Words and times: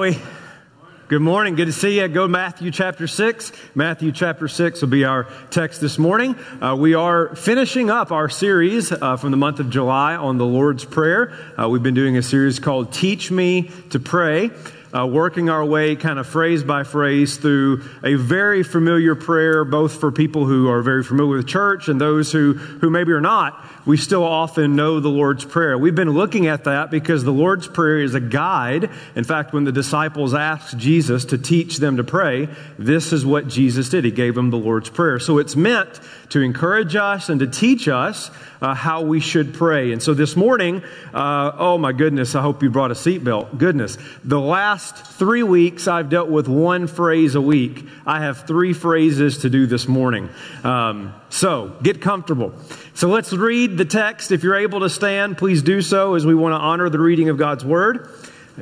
Good 0.00 1.20
morning. 1.20 1.56
Good 1.56 1.66
to 1.66 1.72
see 1.72 2.00
you. 2.00 2.08
Go 2.08 2.26
Matthew 2.26 2.70
chapter 2.70 3.06
6. 3.06 3.52
Matthew 3.74 4.12
chapter 4.12 4.48
6 4.48 4.80
will 4.80 4.88
be 4.88 5.04
our 5.04 5.24
text 5.50 5.82
this 5.82 5.98
morning. 5.98 6.36
Uh, 6.58 6.74
we 6.74 6.94
are 6.94 7.36
finishing 7.36 7.90
up 7.90 8.10
our 8.10 8.30
series 8.30 8.92
uh, 8.92 9.18
from 9.18 9.30
the 9.30 9.36
month 9.36 9.60
of 9.60 9.68
July 9.68 10.16
on 10.16 10.38
the 10.38 10.46
Lord's 10.46 10.86
Prayer. 10.86 11.36
Uh, 11.60 11.68
we've 11.68 11.82
been 11.82 11.92
doing 11.92 12.16
a 12.16 12.22
series 12.22 12.58
called 12.58 12.94
Teach 12.94 13.30
Me 13.30 13.70
to 13.90 14.00
Pray 14.00 14.52
uh, 14.94 15.06
working 15.06 15.48
our 15.48 15.64
way 15.64 15.96
kind 15.96 16.18
of 16.18 16.26
phrase 16.26 16.62
by 16.62 16.82
phrase 16.82 17.36
through 17.36 17.82
a 18.02 18.14
very 18.14 18.62
familiar 18.62 19.14
prayer, 19.14 19.64
both 19.64 20.00
for 20.00 20.10
people 20.10 20.46
who 20.46 20.68
are 20.68 20.82
very 20.82 21.04
familiar 21.04 21.36
with 21.36 21.46
church 21.46 21.88
and 21.88 22.00
those 22.00 22.32
who, 22.32 22.54
who 22.54 22.90
maybe 22.90 23.12
are 23.12 23.20
not. 23.20 23.64
We 23.86 23.96
still 23.96 24.24
often 24.24 24.76
know 24.76 25.00
the 25.00 25.08
Lord's 25.08 25.44
Prayer. 25.44 25.78
We've 25.78 25.94
been 25.94 26.10
looking 26.10 26.46
at 26.46 26.64
that 26.64 26.90
because 26.90 27.24
the 27.24 27.32
Lord's 27.32 27.66
Prayer 27.66 28.00
is 28.00 28.14
a 28.14 28.20
guide. 28.20 28.90
In 29.14 29.24
fact, 29.24 29.52
when 29.52 29.64
the 29.64 29.72
disciples 29.72 30.34
asked 30.34 30.76
Jesus 30.76 31.24
to 31.26 31.38
teach 31.38 31.78
them 31.78 31.96
to 31.96 32.04
pray, 32.04 32.48
this 32.78 33.12
is 33.12 33.24
what 33.24 33.48
Jesus 33.48 33.88
did. 33.88 34.04
He 34.04 34.10
gave 34.10 34.34
them 34.34 34.50
the 34.50 34.58
Lord's 34.58 34.90
Prayer. 34.90 35.18
So 35.18 35.38
it's 35.38 35.56
meant 35.56 36.00
to 36.30 36.40
encourage 36.40 36.96
us 36.96 37.28
and 37.28 37.40
to 37.40 37.46
teach 37.46 37.88
us 37.88 38.30
uh, 38.60 38.74
how 38.74 39.02
we 39.02 39.20
should 39.20 39.54
pray. 39.54 39.92
And 39.92 40.02
so 40.02 40.14
this 40.14 40.36
morning, 40.36 40.82
uh, 41.12 41.52
oh 41.56 41.78
my 41.78 41.92
goodness, 41.92 42.34
I 42.34 42.42
hope 42.42 42.62
you 42.62 42.70
brought 42.70 42.90
a 42.90 42.94
seatbelt. 42.94 43.58
Goodness. 43.58 43.98
The 44.24 44.40
last 44.40 44.96
three 44.96 45.42
weeks, 45.42 45.88
I've 45.88 46.08
dealt 46.08 46.28
with 46.28 46.48
one 46.48 46.86
phrase 46.86 47.34
a 47.34 47.40
week. 47.40 47.86
I 48.06 48.20
have 48.20 48.46
three 48.46 48.72
phrases 48.72 49.38
to 49.38 49.50
do 49.50 49.66
this 49.66 49.88
morning. 49.88 50.28
Um, 50.62 51.14
so 51.30 51.76
get 51.82 52.00
comfortable. 52.00 52.54
So 52.94 53.08
let's 53.08 53.32
read 53.32 53.76
the 53.76 53.84
text. 53.84 54.30
If 54.30 54.42
you're 54.42 54.56
able 54.56 54.80
to 54.80 54.90
stand, 54.90 55.38
please 55.38 55.62
do 55.62 55.82
so 55.82 56.14
as 56.14 56.26
we 56.26 56.34
want 56.34 56.52
to 56.52 56.58
honor 56.58 56.88
the 56.88 57.00
reading 57.00 57.28
of 57.28 57.38
God's 57.38 57.64
word. 57.64 58.08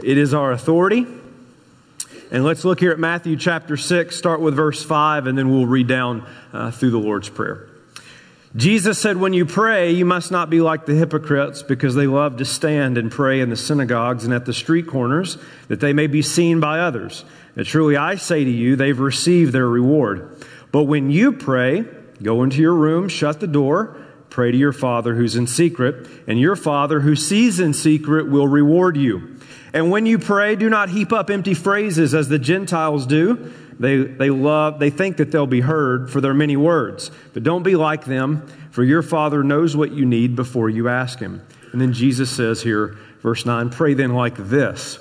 It 0.03 0.17
is 0.17 0.33
our 0.33 0.53
authority. 0.53 1.07
And 2.31 2.45
let's 2.45 2.63
look 2.63 2.79
here 2.79 2.93
at 2.93 2.99
Matthew 2.99 3.37
chapter 3.37 3.79
6, 3.79 4.15
start 4.15 4.41
with 4.41 4.55
verse 4.55 4.83
5, 4.83 5.27
and 5.27 5.39
then 5.39 5.49
we'll 5.49 5.67
read 5.67 5.87
down 5.87 6.27
uh, 6.53 6.71
through 6.71 6.91
the 6.91 6.99
Lord's 6.99 7.31
Prayer. 7.31 7.69
Jesus 8.55 8.99
said, 8.99 9.17
When 9.17 9.33
you 9.33 9.47
pray, 9.47 9.93
you 9.93 10.05
must 10.05 10.31
not 10.31 10.51
be 10.51 10.61
like 10.61 10.85
the 10.85 10.95
hypocrites 10.95 11.63
because 11.63 11.95
they 11.95 12.07
love 12.07 12.37
to 12.37 12.45
stand 12.45 12.99
and 12.99 13.11
pray 13.11 13.41
in 13.41 13.49
the 13.49 13.57
synagogues 13.57 14.25
and 14.25 14.35
at 14.35 14.45
the 14.45 14.53
street 14.53 14.87
corners 14.87 15.39
that 15.69 15.81
they 15.81 15.95
may 15.95 16.07
be 16.07 16.21
seen 16.21 16.61
by 16.61 16.81
others. 16.81 17.25
And 17.57 17.65
truly 17.65 17.97
I 17.97 18.17
say 18.17 18.45
to 18.45 18.51
you, 18.51 18.77
they've 18.77 18.99
received 18.99 19.55
their 19.55 19.69
reward. 19.69 20.45
But 20.71 20.85
when 20.85 21.11
you 21.11 21.33
pray, 21.33 21.87
go 22.23 22.43
into 22.43 22.61
your 22.61 22.75
room, 22.75 23.09
shut 23.09 23.41
the 23.41 23.47
door, 23.47 23.97
pray 24.29 24.51
to 24.51 24.59
your 24.59 24.73
Father 24.75 25.15
who's 25.15 25.35
in 25.35 25.47
secret, 25.47 26.07
and 26.27 26.39
your 26.39 26.57
Father 26.57 27.01
who 27.01 27.17
sees 27.17 27.59
in 27.59 27.73
secret 27.73 28.29
will 28.29 28.49
reward 28.49 28.99
you. 28.99 29.38
And 29.73 29.91
when 29.91 30.07
you 30.07 30.19
pray, 30.19 30.57
do 30.57 30.71
not 30.71 30.89
heap 30.89 31.13
up 31.13 31.31
empty 31.31 31.55
phrases 31.55 32.15
as 32.15 32.29
the 32.29 32.39
Gentiles 32.39 33.07
do. 33.07 33.53
They, 33.79 33.99
they 33.99 34.31
love, 34.31 34.79
they 34.79 34.91
think 34.91 35.19
that 35.19 35.31
they'll 35.31 35.47
be 35.47 35.61
heard 35.61 36.11
for 36.11 36.21
their 36.21 36.35
many 36.35 36.57
words. 36.57 37.11
But 37.33 37.45
don't 37.45 37.63
be 37.63 37.77
like 37.77 38.05
them, 38.05 38.47
for 38.71 38.83
your 38.83 39.03
Father 39.03 39.45
knows 39.45 39.77
what 39.77 39.93
you 39.93 40.05
need 40.05 40.35
before 40.35 40.69
you 40.69 40.89
ask 40.89 41.19
Him. 41.19 41.47
And 41.73 41.81
then 41.81 41.93
Jesus 41.93 42.31
says 42.31 42.63
here, 42.63 42.97
verse 43.21 43.45
9, 43.45 43.71
pray 43.71 43.95
then 43.95 44.15
like 44.15 44.37
this 44.37 44.99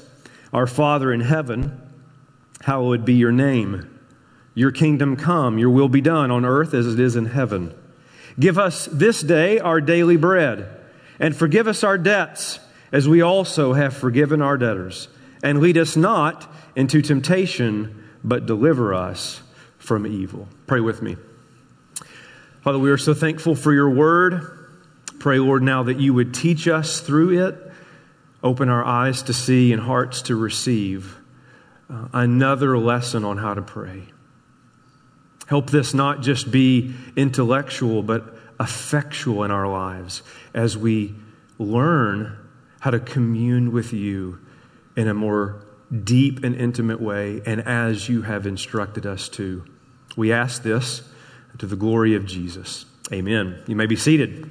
Our 0.54 0.68
Father 0.68 1.12
in 1.12 1.22
heaven, 1.22 1.82
hallowed 2.62 3.06
be 3.06 3.14
your 3.14 3.32
name. 3.32 3.94
Your 4.54 4.72
kingdom 4.72 5.16
come, 5.16 5.60
your 5.60 5.70
will 5.70 5.90
be 5.90 6.02
done 6.02 6.32
on 6.32 6.44
earth 6.44 6.74
as 6.74 6.88
it 6.88 7.00
is 7.00 7.16
in 7.16 7.28
heaven. 7.28 7.74
Give 8.40 8.58
us 8.58 8.88
this 8.88 9.22
day 9.22 9.60
our 9.60 9.80
daily 9.82 10.18
bread, 10.18 10.68
and 11.20 11.36
forgive 11.36 11.68
us 11.68 11.84
our 11.84 11.98
debts 11.98 12.60
as 12.92 13.08
we 13.08 13.22
also 13.22 13.74
have 13.74 13.96
forgiven 13.96 14.42
our 14.42 14.58
debtors. 14.58 15.08
And 15.44 15.60
lead 15.60 15.78
us 15.78 15.96
not 15.96 16.52
into 16.76 17.02
temptation, 17.02 18.04
but 18.24 18.46
deliver 18.46 18.94
us 18.94 19.42
from 19.78 20.08
evil. 20.08 20.48
Pray 20.66 20.80
with 20.80 21.02
me. 21.02 21.18
Father, 22.62 22.80
we 22.80 22.90
are 22.90 22.98
so 22.98 23.14
thankful 23.14 23.56
for 23.56 23.74
your 23.74 23.90
word. 23.90 24.70
Pray, 25.20 25.40
Lord, 25.40 25.64
now 25.64 25.84
that 25.84 26.00
you 26.00 26.14
would 26.14 26.34
teach 26.34 26.68
us 26.68 27.00
through 27.00 27.48
it, 27.48 27.56
open 28.44 28.70
our 28.70 28.84
eyes 28.84 29.24
to 29.24 29.34
see 29.34 29.74
and 29.74 29.82
hearts 29.82 30.24
to 30.24 30.36
receive 30.36 31.18
uh, 31.90 32.08
another 32.14 32.78
lesson 32.78 33.24
on 33.24 33.38
how 33.38 33.54
to 33.54 33.62
pray. 33.62 34.04
Help 35.48 35.70
this 35.70 35.94
not 35.94 36.22
just 36.22 36.52
be 36.52 36.94
intellectual, 37.16 38.04
but 38.04 38.38
effectual 38.60 39.44
in 39.44 39.52
our 39.52 39.68
lives 39.68 40.22
as 40.54 40.78
we 40.78 41.16
learn 41.58 42.38
how 42.88 42.92
to 42.92 43.00
commune 43.02 43.74
with 43.74 43.92
you 43.92 44.40
in 44.96 45.10
a 45.10 45.14
more 45.14 45.62
deep 46.06 46.42
and 46.46 46.56
intimate 46.56 47.02
way, 47.02 47.42
and 47.46 47.60
as 47.68 48.08
you 48.08 48.22
have 48.22 48.48
instructed 48.48 49.06
us 49.06 49.28
to. 49.28 49.62
We 50.16 50.32
ask 50.32 50.64
this 50.64 51.02
to 51.58 51.66
the 51.66 51.76
glory 51.76 52.16
of 52.16 52.26
Jesus. 52.26 52.86
Amen. 53.12 53.62
You 53.68 53.76
may 53.76 53.88
be 53.88 53.98
seated. 53.98 54.50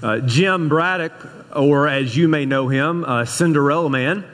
Uh, 0.00 0.20
Jim 0.20 0.68
Braddock, 0.68 1.26
or 1.56 1.88
as 1.88 2.16
you 2.16 2.28
may 2.28 2.46
know 2.46 2.68
him, 2.68 3.04
uh, 3.04 3.24
Cinderella 3.24 3.90
Man, 3.90 4.24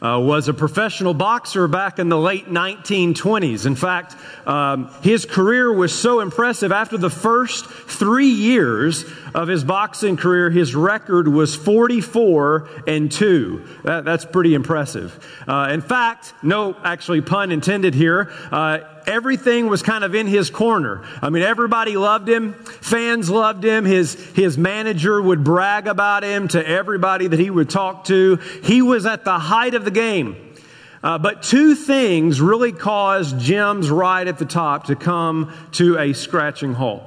uh, 0.00 0.18
was 0.20 0.48
a 0.48 0.54
professional 0.54 1.14
boxer 1.14 1.66
back 1.66 1.98
in 1.98 2.08
the 2.08 2.18
late 2.18 2.46
1920s. 2.46 3.66
In 3.66 3.74
fact, 3.74 4.14
um, 4.46 4.90
his 5.02 5.24
career 5.24 5.72
was 5.72 5.92
so 5.92 6.20
impressive. 6.20 6.70
After 6.70 6.96
the 6.96 7.10
first 7.10 7.66
three 7.66 8.28
years 8.28 9.04
of 9.34 9.48
his 9.48 9.64
boxing 9.64 10.16
career, 10.16 10.50
his 10.50 10.74
record 10.74 11.28
was 11.28 11.56
44 11.56 12.68
and 12.86 13.10
2. 13.10 13.66
That, 13.84 14.04
that's 14.04 14.24
pretty 14.24 14.54
impressive. 14.54 15.24
Uh, 15.46 15.68
in 15.72 15.80
fact, 15.80 16.32
no, 16.42 16.76
actually, 16.84 17.20
pun 17.20 17.50
intended 17.50 17.94
here. 17.94 18.30
Uh, 18.52 18.80
everything 19.08 19.66
was 19.66 19.82
kind 19.82 20.04
of 20.04 20.14
in 20.14 20.26
his 20.26 20.50
corner. 20.50 21.04
I 21.22 21.30
mean, 21.30 21.42
everybody 21.42 21.96
loved 21.96 22.28
him. 22.28 22.52
Fans 22.52 23.30
loved 23.30 23.64
him. 23.64 23.84
His, 23.84 24.14
his 24.36 24.56
manager 24.58 25.20
would 25.20 25.42
brag 25.42 25.88
about 25.88 26.22
him 26.22 26.46
to 26.48 26.68
everybody 26.68 27.26
that 27.26 27.38
he 27.38 27.50
would 27.50 27.70
talk 27.70 28.04
to. 28.04 28.36
He 28.62 28.82
was 28.82 29.06
at 29.06 29.24
the 29.24 29.38
height 29.38 29.74
of 29.74 29.84
the 29.84 29.90
game. 29.90 30.36
Uh, 31.02 31.16
but 31.16 31.42
two 31.42 31.74
things 31.74 32.40
really 32.40 32.72
caused 32.72 33.38
Jim's 33.38 33.90
ride 33.90 34.28
at 34.28 34.38
the 34.38 34.44
top 34.44 34.86
to 34.86 34.96
come 34.96 35.52
to 35.72 35.96
a 35.96 36.12
scratching 36.12 36.74
halt. 36.74 37.02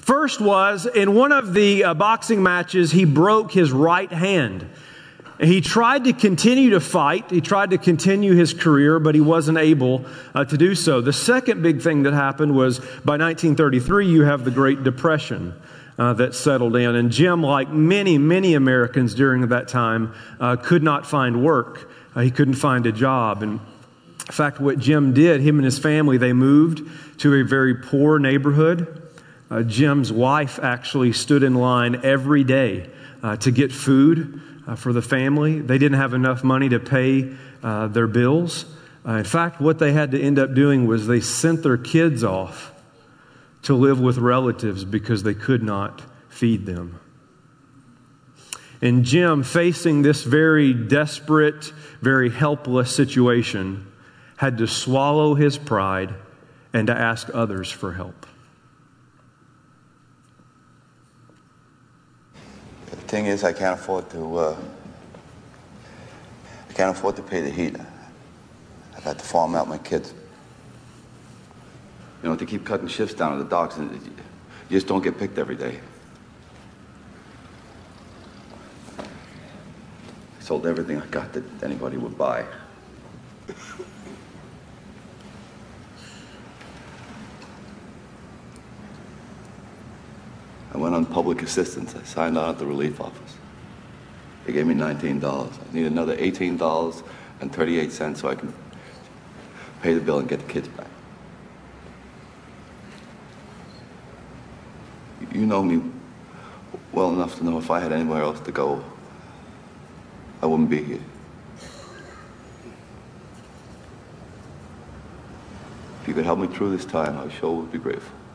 First 0.00 0.40
was 0.40 0.86
in 0.86 1.14
one 1.14 1.32
of 1.32 1.54
the 1.54 1.84
uh, 1.84 1.94
boxing 1.94 2.42
matches, 2.42 2.92
he 2.92 3.04
broke 3.04 3.52
his 3.52 3.72
right 3.72 4.12
hand. 4.12 4.68
He 5.40 5.60
tried 5.60 6.04
to 6.04 6.12
continue 6.14 6.70
to 6.70 6.80
fight. 6.80 7.30
He 7.30 7.42
tried 7.42 7.70
to 7.70 7.78
continue 7.78 8.34
his 8.34 8.54
career, 8.54 8.98
but 8.98 9.14
he 9.14 9.20
wasn't 9.20 9.58
able 9.58 10.06
uh, 10.34 10.44
to 10.46 10.56
do 10.56 10.74
so. 10.74 11.00
The 11.00 11.12
second 11.12 11.62
big 11.62 11.82
thing 11.82 12.04
that 12.04 12.14
happened 12.14 12.56
was 12.56 12.78
by 12.78 13.18
1933, 13.18 14.08
you 14.08 14.24
have 14.24 14.44
the 14.44 14.50
Great 14.50 14.82
Depression. 14.82 15.54
Uh, 15.98 16.12
that 16.12 16.34
settled 16.34 16.76
in. 16.76 16.94
And 16.94 17.10
Jim, 17.10 17.42
like 17.42 17.70
many, 17.70 18.18
many 18.18 18.52
Americans 18.52 19.14
during 19.14 19.48
that 19.48 19.66
time, 19.66 20.12
uh, 20.38 20.56
could 20.56 20.82
not 20.82 21.06
find 21.06 21.42
work. 21.42 21.90
Uh, 22.14 22.20
he 22.20 22.30
couldn't 22.30 22.56
find 22.56 22.84
a 22.84 22.92
job. 22.92 23.42
And 23.42 23.60
in 24.20 24.32
fact, 24.32 24.60
what 24.60 24.78
Jim 24.78 25.14
did, 25.14 25.40
him 25.40 25.56
and 25.56 25.64
his 25.64 25.78
family, 25.78 26.18
they 26.18 26.34
moved 26.34 26.86
to 27.20 27.32
a 27.32 27.44
very 27.44 27.76
poor 27.76 28.18
neighborhood. 28.18 29.08
Uh, 29.50 29.62
Jim's 29.62 30.12
wife 30.12 30.58
actually 30.62 31.14
stood 31.14 31.42
in 31.42 31.54
line 31.54 31.98
every 32.04 32.44
day 32.44 32.90
uh, 33.22 33.36
to 33.36 33.50
get 33.50 33.72
food 33.72 34.42
uh, 34.66 34.74
for 34.74 34.92
the 34.92 35.02
family. 35.02 35.60
They 35.60 35.78
didn't 35.78 35.98
have 35.98 36.14
enough 36.14 36.42
money 36.42 36.68
to 36.68 36.80
pay 36.80 37.32
uh, 37.62 37.88
their 37.88 38.06
bills. 38.06 38.64
Uh, 39.06 39.12
in 39.12 39.24
fact, 39.24 39.60
what 39.60 39.78
they 39.78 39.92
had 39.92 40.10
to 40.10 40.20
end 40.20 40.38
up 40.38 40.54
doing 40.54 40.86
was 40.86 41.06
they 41.06 41.20
sent 41.20 41.62
their 41.62 41.76
kids 41.76 42.24
off 42.24 42.72
to 43.62 43.74
live 43.74 44.00
with 44.00 44.18
relatives 44.18 44.84
because 44.84 45.22
they 45.22 45.34
could 45.34 45.62
not 45.62 46.02
feed 46.28 46.66
them. 46.66 47.00
And 48.82 49.04
Jim, 49.04 49.42
facing 49.42 50.02
this 50.02 50.22
very 50.22 50.74
desperate, 50.74 51.72
very 52.02 52.30
helpless 52.30 52.94
situation, 52.94 53.90
had 54.36 54.58
to 54.58 54.66
swallow 54.66 55.34
his 55.34 55.56
pride 55.56 56.14
and 56.72 56.88
to 56.88 56.94
ask 56.94 57.30
others 57.32 57.70
for 57.70 57.94
help. 57.94 58.26
Thing 63.06 63.26
is, 63.26 63.44
I 63.44 63.52
can't 63.52 63.78
afford 63.78 64.10
to. 64.10 64.38
Uh, 64.38 64.56
I 66.68 66.72
can't 66.72 66.96
afford 66.96 67.16
to 67.16 67.22
pay 67.22 67.40
the 67.40 67.50
heat. 67.50 67.76
I've 68.96 69.04
had 69.04 69.18
to 69.18 69.24
farm 69.24 69.54
out 69.54 69.68
my 69.68 69.78
kids. 69.78 70.12
You 72.22 72.28
know, 72.28 72.36
to 72.36 72.46
keep 72.46 72.64
cutting 72.64 72.88
shifts 72.88 73.14
down 73.14 73.32
at 73.32 73.38
the 73.38 73.44
docks, 73.44 73.76
and 73.76 73.90
you 73.92 74.12
just 74.70 74.86
don't 74.86 75.02
get 75.02 75.18
picked 75.18 75.38
every 75.38 75.56
day. 75.56 75.80
I 78.98 79.04
sold 80.40 80.66
everything 80.66 81.00
I 81.00 81.06
got 81.06 81.32
that 81.32 81.44
anybody 81.62 81.96
would 81.96 82.18
buy. 82.18 82.44
I 90.76 90.78
went 90.78 90.94
on 90.94 91.06
public 91.06 91.40
assistance. 91.40 91.94
I 91.94 92.02
signed 92.02 92.36
on 92.36 92.50
at 92.50 92.58
the 92.58 92.66
relief 92.66 93.00
office. 93.00 93.34
They 94.44 94.52
gave 94.52 94.66
me 94.66 94.74
$19. 94.74 95.24
I 95.24 95.74
need 95.74 95.86
another 95.86 96.14
$18 96.18 97.02
and 97.40 97.50
38 97.50 97.90
cents 97.90 98.20
so 98.20 98.28
I 98.28 98.34
can 98.34 98.52
pay 99.80 99.94
the 99.94 100.02
bill 100.02 100.18
and 100.18 100.28
get 100.28 100.46
the 100.46 100.52
kids 100.52 100.68
back. 100.68 100.86
You 105.32 105.46
know 105.46 105.62
me 105.62 105.82
well 106.92 107.10
enough 107.10 107.38
to 107.38 107.44
know 107.44 107.56
if 107.56 107.70
I 107.70 107.80
had 107.80 107.90
anywhere 107.90 108.20
else 108.20 108.40
to 108.40 108.52
go, 108.52 108.84
I 110.42 110.46
wouldn't 110.46 110.68
be 110.68 110.82
here. 110.82 111.00
If 116.02 116.08
you 116.08 116.12
could 116.12 116.26
help 116.26 116.38
me 116.38 116.48
through 116.48 116.76
this 116.76 116.84
time, 116.84 117.18
I 117.18 117.32
sure 117.32 117.62
would 117.62 117.72
be 117.72 117.78
grateful. 117.78 118.25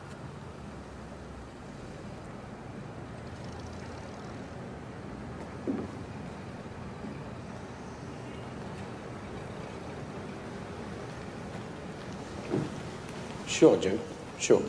Sure, 13.62 13.76
Jim. 13.76 14.00
Sure. 14.40 14.60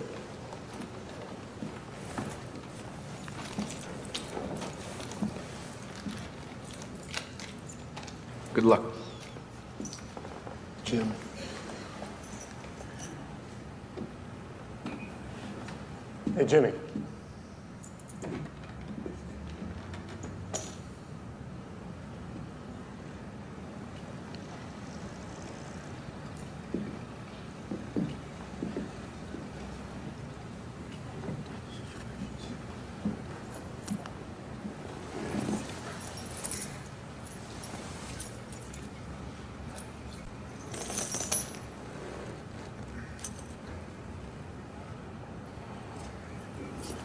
Good 8.53 8.65
luck. 8.65 8.83
Jim. 10.83 11.11
Hey, 16.35 16.45
Jimmy. 16.45 16.82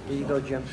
Here 0.09 0.17
you 0.17 0.25
go, 0.25 0.41
Jim. 0.41 0.65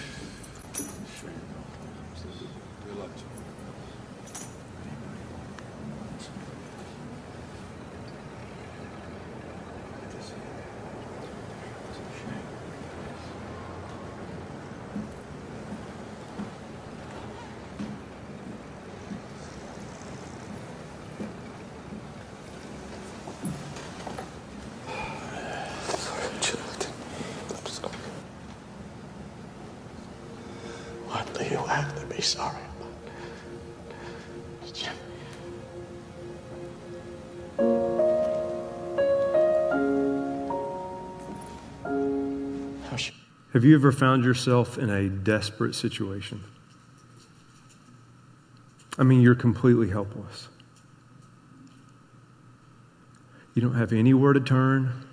Have 43.56 43.63
you 43.63 43.74
ever 43.74 43.94
found 43.94 44.25
yourself 44.25 44.78
in 44.78 44.90
a 44.90 45.07
desperate 45.07 45.75
situation? 45.75 46.44
I 48.98 49.04
mean, 49.04 49.22
you're 49.22 49.34
completely 49.34 49.88
helpless. 49.88 50.50
You 53.54 53.62
don't 53.62 53.75
have 53.75 53.94
anywhere 53.94 54.34
to 54.34 54.42
turn, 54.42 55.07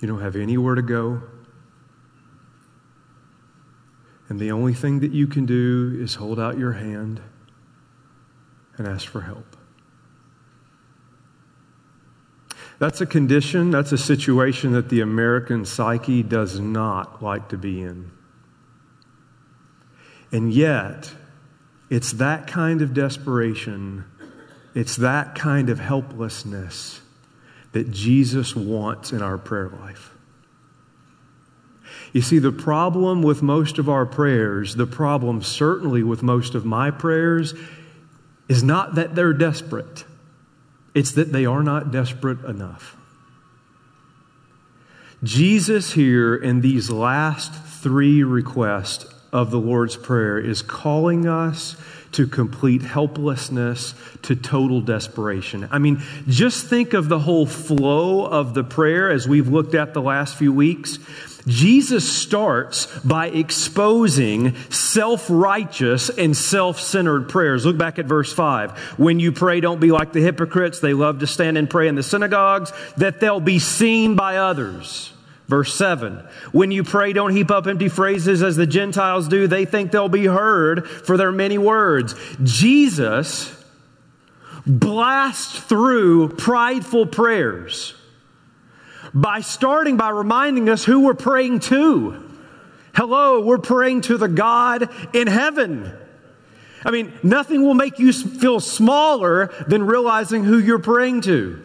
you 0.00 0.08
don't 0.08 0.20
have 0.20 0.34
anywhere 0.34 0.74
to 0.74 0.82
go. 0.82 1.22
And 4.28 4.40
the 4.40 4.50
only 4.50 4.74
thing 4.74 4.98
that 4.98 5.12
you 5.12 5.28
can 5.28 5.46
do 5.46 5.96
is 6.00 6.16
hold 6.16 6.40
out 6.40 6.58
your 6.58 6.72
hand 6.72 7.20
and 8.78 8.88
ask 8.88 9.06
for 9.06 9.20
help. 9.20 9.56
That's 12.78 13.00
a 13.00 13.06
condition, 13.06 13.70
that's 13.70 13.92
a 13.92 13.98
situation 13.98 14.72
that 14.72 14.88
the 14.88 15.00
American 15.00 15.64
psyche 15.64 16.22
does 16.22 16.58
not 16.58 17.22
like 17.22 17.48
to 17.50 17.58
be 17.58 17.82
in. 17.82 18.10
And 20.32 20.52
yet, 20.52 21.12
it's 21.88 22.12
that 22.12 22.46
kind 22.46 22.82
of 22.82 22.92
desperation, 22.92 24.04
it's 24.74 24.96
that 24.96 25.36
kind 25.36 25.70
of 25.70 25.78
helplessness 25.78 27.00
that 27.72 27.90
Jesus 27.90 28.56
wants 28.56 29.12
in 29.12 29.22
our 29.22 29.38
prayer 29.38 29.68
life. 29.68 30.10
You 32.12 32.22
see, 32.22 32.38
the 32.38 32.52
problem 32.52 33.22
with 33.22 33.42
most 33.42 33.78
of 33.78 33.88
our 33.88 34.06
prayers, 34.06 34.76
the 34.76 34.86
problem 34.86 35.42
certainly 35.42 36.02
with 36.02 36.22
most 36.22 36.54
of 36.54 36.64
my 36.64 36.90
prayers, 36.90 37.54
is 38.48 38.62
not 38.62 38.94
that 38.94 39.14
they're 39.14 39.32
desperate, 39.32 40.04
it's 40.94 41.12
that 41.12 41.32
they 41.32 41.44
are 41.44 41.62
not 41.62 41.90
desperate 41.90 42.44
enough. 42.44 42.96
Jesus, 45.22 45.92
here 45.92 46.34
in 46.34 46.60
these 46.60 46.90
last 46.90 47.52
three 47.52 48.22
requests 48.22 49.06
of 49.32 49.50
the 49.50 49.58
Lord's 49.58 49.96
Prayer, 49.96 50.38
is 50.38 50.62
calling 50.62 51.26
us 51.26 51.76
to 52.12 52.26
complete 52.26 52.82
helplessness, 52.82 53.94
to 54.22 54.36
total 54.36 54.80
desperation. 54.80 55.66
I 55.70 55.78
mean, 55.78 56.00
just 56.28 56.66
think 56.66 56.92
of 56.92 57.08
the 57.08 57.18
whole 57.18 57.46
flow 57.46 58.24
of 58.24 58.54
the 58.54 58.62
prayer 58.62 59.10
as 59.10 59.26
we've 59.26 59.48
looked 59.48 59.74
at 59.74 59.94
the 59.94 60.02
last 60.02 60.36
few 60.36 60.52
weeks. 60.52 60.98
Jesus 61.46 62.10
starts 62.10 62.86
by 63.00 63.28
exposing 63.28 64.56
self 64.70 65.26
righteous 65.28 66.08
and 66.08 66.36
self 66.36 66.80
centered 66.80 67.28
prayers. 67.28 67.66
Look 67.66 67.76
back 67.76 67.98
at 67.98 68.06
verse 68.06 68.32
5. 68.32 68.78
When 68.98 69.20
you 69.20 69.32
pray, 69.32 69.60
don't 69.60 69.80
be 69.80 69.90
like 69.90 70.12
the 70.12 70.22
hypocrites. 70.22 70.80
They 70.80 70.94
love 70.94 71.18
to 71.20 71.26
stand 71.26 71.58
and 71.58 71.68
pray 71.68 71.88
in 71.88 71.96
the 71.96 72.02
synagogues, 72.02 72.72
that 72.96 73.20
they'll 73.20 73.40
be 73.40 73.58
seen 73.58 74.16
by 74.16 74.38
others. 74.38 75.12
Verse 75.46 75.74
7. 75.74 76.26
When 76.52 76.70
you 76.70 76.82
pray, 76.82 77.12
don't 77.12 77.36
heap 77.36 77.50
up 77.50 77.66
empty 77.66 77.90
phrases 77.90 78.42
as 78.42 78.56
the 78.56 78.66
Gentiles 78.66 79.28
do. 79.28 79.46
They 79.46 79.66
think 79.66 79.92
they'll 79.92 80.08
be 80.08 80.24
heard 80.24 80.88
for 80.88 81.18
their 81.18 81.32
many 81.32 81.58
words. 81.58 82.14
Jesus 82.42 83.54
blasts 84.66 85.58
through 85.58 86.28
prideful 86.30 87.04
prayers 87.04 87.94
by 89.14 89.40
starting 89.40 89.96
by 89.96 90.10
reminding 90.10 90.68
us 90.68 90.84
who 90.84 91.00
we're 91.00 91.14
praying 91.14 91.60
to. 91.60 92.20
Hello, 92.94 93.40
we're 93.40 93.58
praying 93.58 94.02
to 94.02 94.18
the 94.18 94.28
God 94.28 94.88
in 95.14 95.28
heaven. 95.28 95.92
I 96.84 96.90
mean, 96.90 97.12
nothing 97.22 97.62
will 97.62 97.74
make 97.74 97.98
you 97.98 98.12
feel 98.12 98.60
smaller 98.60 99.52
than 99.68 99.84
realizing 99.84 100.44
who 100.44 100.58
you're 100.58 100.78
praying 100.78 101.22
to. 101.22 101.60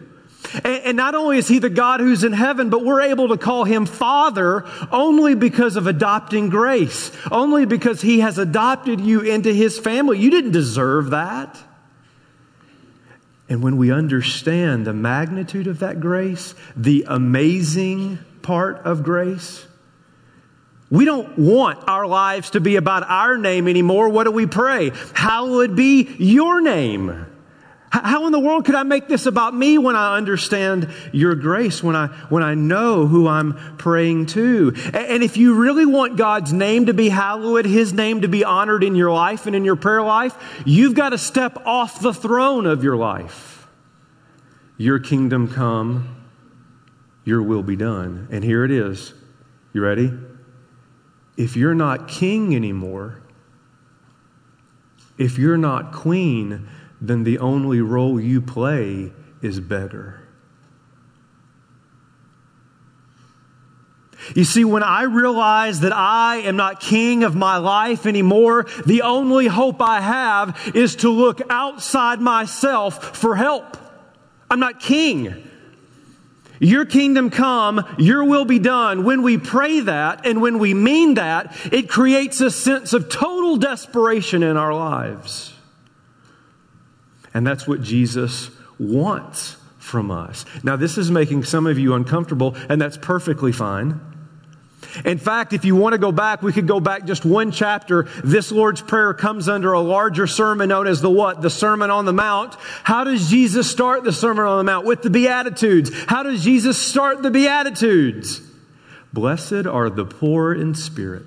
And, 0.64 0.96
not 0.96 1.14
only 1.14 1.36
is 1.36 1.48
he 1.48 1.58
the 1.58 1.68
God 1.68 2.00
who's 2.00 2.24
in 2.24 2.32
heaven, 2.32 2.70
but 2.70 2.84
we're 2.84 3.02
able 3.02 3.28
to 3.28 3.36
call 3.36 3.64
him 3.64 3.84
Father 3.84 4.64
only 4.90 5.34
because 5.34 5.76
of 5.76 5.86
adopting 5.86 6.48
grace, 6.48 7.12
only 7.30 7.66
because 7.66 8.00
he 8.00 8.20
has 8.20 8.38
adopted 8.38 9.00
you 9.00 9.20
into 9.20 9.52
his 9.52 9.78
family. 9.78 10.18
You 10.18 10.30
didn't 10.30 10.52
deserve 10.52 11.10
that. 11.10 11.58
And 13.50 13.64
when 13.64 13.76
we 13.76 13.90
understand 13.90 14.86
the 14.86 14.92
magnitude 14.94 15.66
of 15.66 15.80
that 15.80 15.98
grace, 15.98 16.54
the 16.76 17.04
amazing 17.08 18.20
part 18.42 18.78
of 18.86 19.02
grace, 19.02 19.66
we 20.88 21.04
don't 21.04 21.36
want 21.36 21.82
our 21.88 22.06
lives 22.06 22.50
to 22.50 22.60
be 22.60 22.76
about 22.76 23.02
our 23.02 23.36
name 23.36 23.66
anymore. 23.66 24.08
What 24.08 24.24
do 24.24 24.30
we 24.30 24.46
pray? 24.46 24.92
Hallowed 25.14 25.74
be 25.74 26.14
your 26.18 26.60
name. 26.60 27.26
How 27.90 28.26
in 28.26 28.32
the 28.32 28.38
world 28.38 28.64
could 28.64 28.76
I 28.76 28.84
make 28.84 29.08
this 29.08 29.26
about 29.26 29.52
me 29.52 29.76
when 29.76 29.96
I 29.96 30.16
understand 30.16 30.88
your 31.12 31.34
grace, 31.34 31.82
when 31.82 31.96
I, 31.96 32.06
when 32.28 32.44
I 32.44 32.54
know 32.54 33.08
who 33.08 33.26
I'm 33.26 33.54
praying 33.78 34.26
to? 34.26 34.72
And 34.94 35.24
if 35.24 35.36
you 35.36 35.54
really 35.54 35.84
want 35.86 36.16
God's 36.16 36.52
name 36.52 36.86
to 36.86 36.94
be 36.94 37.08
hallowed, 37.08 37.66
His 37.66 37.92
name 37.92 38.20
to 38.20 38.28
be 38.28 38.44
honored 38.44 38.84
in 38.84 38.94
your 38.94 39.10
life 39.10 39.46
and 39.46 39.56
in 39.56 39.64
your 39.64 39.74
prayer 39.74 40.02
life, 40.02 40.62
you've 40.64 40.94
got 40.94 41.08
to 41.08 41.18
step 41.18 41.66
off 41.66 42.00
the 42.00 42.14
throne 42.14 42.64
of 42.64 42.84
your 42.84 42.96
life. 42.96 43.66
Your 44.76 45.00
kingdom 45.00 45.52
come, 45.52 46.16
your 47.24 47.42
will 47.42 47.64
be 47.64 47.74
done. 47.74 48.28
And 48.30 48.44
here 48.44 48.64
it 48.64 48.70
is. 48.70 49.14
You 49.72 49.82
ready? 49.82 50.12
If 51.36 51.56
you're 51.56 51.74
not 51.74 52.06
king 52.06 52.54
anymore, 52.54 53.20
if 55.18 55.38
you're 55.38 55.58
not 55.58 55.92
queen, 55.92 56.68
then 57.00 57.24
the 57.24 57.38
only 57.38 57.80
role 57.80 58.20
you 58.20 58.40
play 58.40 59.12
is 59.40 59.58
beggar. 59.60 60.20
You 64.34 64.44
see, 64.44 64.64
when 64.64 64.82
I 64.82 65.02
realize 65.02 65.80
that 65.80 65.92
I 65.92 66.36
am 66.38 66.56
not 66.56 66.80
king 66.80 67.24
of 67.24 67.34
my 67.34 67.56
life 67.56 68.06
anymore, 68.06 68.66
the 68.86 69.02
only 69.02 69.46
hope 69.46 69.80
I 69.80 70.00
have 70.00 70.72
is 70.74 70.96
to 70.96 71.10
look 71.10 71.40
outside 71.48 72.20
myself 72.20 73.16
for 73.16 73.34
help. 73.34 73.76
I'm 74.50 74.60
not 74.60 74.78
king. 74.78 75.48
Your 76.60 76.84
kingdom 76.84 77.30
come, 77.30 77.82
your 77.96 78.24
will 78.24 78.44
be 78.44 78.58
done. 78.58 79.04
When 79.04 79.22
we 79.22 79.38
pray 79.38 79.80
that 79.80 80.26
and 80.26 80.42
when 80.42 80.58
we 80.58 80.74
mean 80.74 81.14
that, 81.14 81.56
it 81.72 81.88
creates 81.88 82.42
a 82.42 82.50
sense 82.50 82.92
of 82.92 83.08
total 83.08 83.56
desperation 83.56 84.42
in 84.42 84.58
our 84.58 84.74
lives. 84.74 85.54
And 87.32 87.46
that's 87.46 87.66
what 87.66 87.82
Jesus 87.82 88.50
wants 88.78 89.56
from 89.78 90.10
us. 90.10 90.44
Now, 90.62 90.76
this 90.76 90.98
is 90.98 91.10
making 91.10 91.44
some 91.44 91.66
of 91.66 91.78
you 91.78 91.94
uncomfortable, 91.94 92.56
and 92.68 92.80
that's 92.80 92.96
perfectly 92.96 93.52
fine. 93.52 94.00
In 95.04 95.18
fact, 95.18 95.52
if 95.52 95.64
you 95.64 95.76
want 95.76 95.92
to 95.92 95.98
go 95.98 96.10
back, 96.10 96.42
we 96.42 96.52
could 96.52 96.66
go 96.66 96.80
back 96.80 97.04
just 97.04 97.24
one 97.24 97.52
chapter. 97.52 98.04
This 98.24 98.50
Lord's 98.50 98.80
Prayer 98.80 99.14
comes 99.14 99.48
under 99.48 99.72
a 99.72 99.80
larger 99.80 100.26
sermon 100.26 100.68
known 100.68 100.86
as 100.86 101.00
the 101.00 101.10
what? 101.10 101.42
The 101.42 101.50
Sermon 101.50 101.90
on 101.90 102.06
the 102.06 102.12
Mount. 102.12 102.56
How 102.82 103.04
does 103.04 103.30
Jesus 103.30 103.70
start 103.70 104.04
the 104.04 104.12
Sermon 104.12 104.44
on 104.44 104.58
the 104.58 104.64
Mount? 104.64 104.86
With 104.86 105.02
the 105.02 105.10
Beatitudes. 105.10 105.90
How 106.06 106.22
does 106.22 106.42
Jesus 106.42 106.78
start 106.78 107.22
the 107.22 107.30
Beatitudes? 107.30 108.40
Blessed 109.12 109.66
are 109.66 109.90
the 109.90 110.04
poor 110.04 110.54
in 110.54 110.74
spirit, 110.74 111.26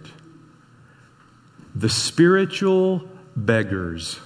the 1.76 1.90
spiritual 1.90 3.08
beggars, 3.36 4.20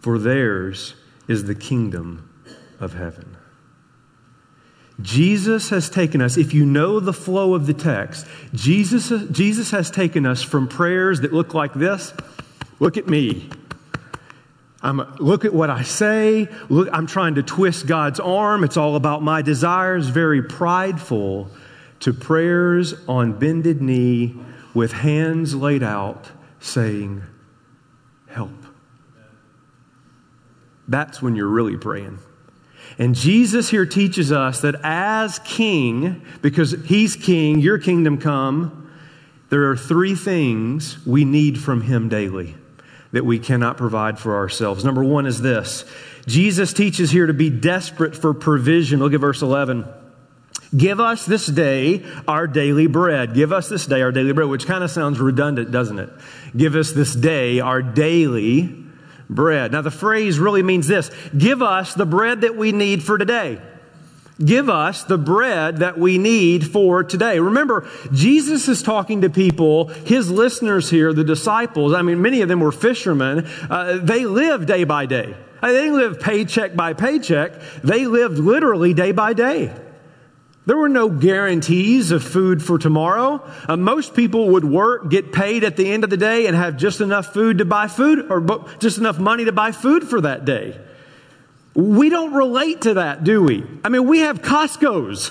for 0.00 0.18
theirs 0.18 0.94
is 1.26 1.44
the 1.44 1.54
kingdom 1.54 2.28
of 2.80 2.94
heaven. 2.94 3.36
Jesus 5.00 5.70
has 5.70 5.88
taken 5.88 6.20
us, 6.20 6.36
if 6.36 6.52
you 6.52 6.66
know 6.66 6.98
the 6.98 7.12
flow 7.12 7.54
of 7.54 7.66
the 7.66 7.74
text, 7.74 8.26
Jesus, 8.52 9.12
Jesus 9.30 9.70
has 9.70 9.90
taken 9.90 10.26
us 10.26 10.42
from 10.42 10.66
prayers 10.66 11.20
that 11.20 11.32
look 11.32 11.54
like 11.54 11.72
this. 11.74 12.12
Look 12.80 12.96
at 12.96 13.06
me. 13.06 13.48
I'm, 14.82 14.98
look 15.18 15.44
at 15.44 15.52
what 15.52 15.70
I 15.70 15.82
say. 15.82 16.48
Look, 16.68 16.88
I'm 16.92 17.06
trying 17.06 17.36
to 17.36 17.42
twist 17.42 17.86
God's 17.86 18.20
arm. 18.20 18.64
It's 18.64 18.76
all 18.76 18.96
about 18.96 19.22
my 19.22 19.42
desires, 19.42 20.08
very 20.08 20.42
prideful, 20.42 21.50
to 22.00 22.12
prayers 22.12 22.94
on 23.08 23.38
bended 23.38 23.82
knee 23.82 24.36
with 24.74 24.92
hands 24.92 25.54
laid 25.54 25.82
out 25.82 26.30
saying, 26.60 27.22
Help. 28.28 28.67
That's 30.88 31.20
when 31.20 31.36
you're 31.36 31.48
really 31.48 31.76
praying. 31.76 32.18
And 32.98 33.14
Jesus 33.14 33.68
here 33.68 33.86
teaches 33.86 34.32
us 34.32 34.62
that 34.62 34.76
as 34.82 35.38
king, 35.40 36.22
because 36.42 36.72
he's 36.86 37.14
king, 37.14 37.60
your 37.60 37.78
kingdom 37.78 38.18
come, 38.18 38.90
there 39.50 39.70
are 39.70 39.76
three 39.76 40.14
things 40.14 41.04
we 41.06 41.24
need 41.24 41.58
from 41.58 41.82
him 41.82 42.08
daily 42.08 42.54
that 43.12 43.24
we 43.24 43.38
cannot 43.38 43.76
provide 43.76 44.18
for 44.18 44.36
ourselves. 44.36 44.84
Number 44.84 45.04
one 45.04 45.26
is 45.26 45.40
this 45.40 45.84
Jesus 46.26 46.72
teaches 46.72 47.10
here 47.10 47.26
to 47.26 47.34
be 47.34 47.50
desperate 47.50 48.16
for 48.16 48.34
provision. 48.34 48.98
Look 49.00 49.14
at 49.14 49.20
verse 49.20 49.42
11. 49.42 49.86
Give 50.76 51.00
us 51.00 51.24
this 51.24 51.46
day 51.46 52.04
our 52.26 52.46
daily 52.46 52.86
bread. 52.86 53.32
Give 53.32 53.52
us 53.52 53.70
this 53.70 53.86
day 53.86 54.02
our 54.02 54.12
daily 54.12 54.32
bread, 54.32 54.48
which 54.48 54.66
kind 54.66 54.84
of 54.84 54.90
sounds 54.90 55.18
redundant, 55.18 55.70
doesn't 55.70 55.98
it? 55.98 56.10
Give 56.54 56.74
us 56.74 56.92
this 56.92 57.14
day 57.14 57.60
our 57.60 57.80
daily 57.80 58.87
bread. 59.28 59.72
Now, 59.72 59.82
the 59.82 59.90
phrase 59.90 60.38
really 60.38 60.62
means 60.62 60.86
this 60.86 61.10
give 61.36 61.62
us 61.62 61.94
the 61.94 62.06
bread 62.06 62.42
that 62.42 62.56
we 62.56 62.72
need 62.72 63.02
for 63.02 63.18
today. 63.18 63.60
Give 64.44 64.70
us 64.70 65.02
the 65.02 65.18
bread 65.18 65.78
that 65.78 65.98
we 65.98 66.16
need 66.16 66.70
for 66.70 67.02
today. 67.02 67.40
Remember, 67.40 67.88
Jesus 68.12 68.68
is 68.68 68.82
talking 68.82 69.22
to 69.22 69.30
people, 69.30 69.88
his 69.88 70.30
listeners 70.30 70.88
here, 70.88 71.12
the 71.12 71.24
disciples. 71.24 71.92
I 71.92 72.02
mean, 72.02 72.22
many 72.22 72.40
of 72.42 72.48
them 72.48 72.60
were 72.60 72.70
fishermen. 72.70 73.48
Uh, 73.68 73.98
they 73.98 74.26
lived 74.26 74.68
day 74.68 74.84
by 74.84 75.06
day. 75.06 75.36
They 75.60 75.68
didn't 75.68 75.96
live 75.96 76.20
paycheck 76.20 76.76
by 76.76 76.92
paycheck. 76.92 77.60
They 77.82 78.06
lived 78.06 78.38
literally 78.38 78.94
day 78.94 79.10
by 79.10 79.32
day. 79.32 79.74
There 80.68 80.76
were 80.76 80.90
no 80.90 81.08
guarantees 81.08 82.10
of 82.10 82.22
food 82.22 82.62
for 82.62 82.76
tomorrow. 82.76 83.42
Uh, 83.66 83.78
most 83.78 84.14
people 84.14 84.50
would 84.50 84.66
work, 84.66 85.08
get 85.08 85.32
paid 85.32 85.64
at 85.64 85.78
the 85.78 85.90
end 85.90 86.04
of 86.04 86.10
the 86.10 86.18
day, 86.18 86.46
and 86.46 86.54
have 86.54 86.76
just 86.76 87.00
enough 87.00 87.32
food 87.32 87.56
to 87.56 87.64
buy 87.64 87.88
food 87.88 88.30
or 88.30 88.66
just 88.78 88.98
enough 88.98 89.18
money 89.18 89.46
to 89.46 89.52
buy 89.52 89.72
food 89.72 90.06
for 90.06 90.20
that 90.20 90.44
day. 90.44 90.78
We 91.74 92.10
don't 92.10 92.34
relate 92.34 92.82
to 92.82 92.94
that, 92.94 93.24
do 93.24 93.42
we? 93.42 93.64
I 93.82 93.88
mean, 93.88 94.06
we 94.06 94.18
have 94.18 94.42
Costco's, 94.42 95.30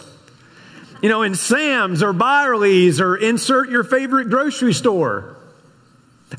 you 1.04 1.10
know, 1.10 1.22
in 1.22 1.36
Sam's 1.36 2.02
or 2.02 2.14
Byerly's 2.14 3.00
or 3.00 3.16
insert 3.16 3.70
your 3.70 3.84
favorite 3.84 4.32
grocery 4.32 4.74
store. 4.74 5.38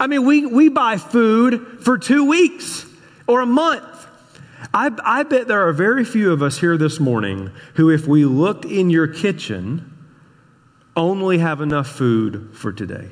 I 0.01 0.09
mean, 0.09 0.25
we, 0.25 0.45
we 0.45 0.71
buy 0.71 0.97
food 0.97 1.85
for 1.85 1.99
two 1.99 2.25
weeks 2.25 2.85
or 3.29 3.43
a 3.43 3.47
month. 3.47 3.98
I, 4.73 4.91
I 5.03 5.23
bet 5.23 5.49
there 5.49 5.67
are 5.67 5.73
very 5.73 6.05
few 6.05 6.33
of 6.33 6.43
us 6.43 6.59
here 6.59 6.77
this 6.77 7.01
morning 7.01 7.51
who, 7.75 7.91
if 7.91 8.07
we 8.07 8.25
looked 8.25 8.65
in 8.65 8.91
your 8.91 9.07
kitchen, 9.07 9.95
only 10.97 11.39
have 11.39 11.61
enough 11.61 11.89
food 11.89 12.51
for 12.55 12.73
today. 12.73 13.11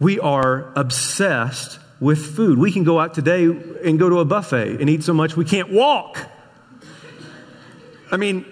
We 0.00 0.18
are 0.18 0.72
obsessed 0.76 1.78
with 2.00 2.34
food. 2.34 2.58
We 2.58 2.72
can 2.72 2.84
go 2.84 2.98
out 2.98 3.14
today 3.14 3.44
and 3.44 3.98
go 3.98 4.08
to 4.08 4.20
a 4.20 4.24
buffet 4.24 4.80
and 4.80 4.88
eat 4.88 5.04
so 5.04 5.12
much 5.12 5.36
we 5.36 5.44
can't 5.44 5.70
walk. 5.70 6.18
I 8.10 8.16
mean, 8.16 8.44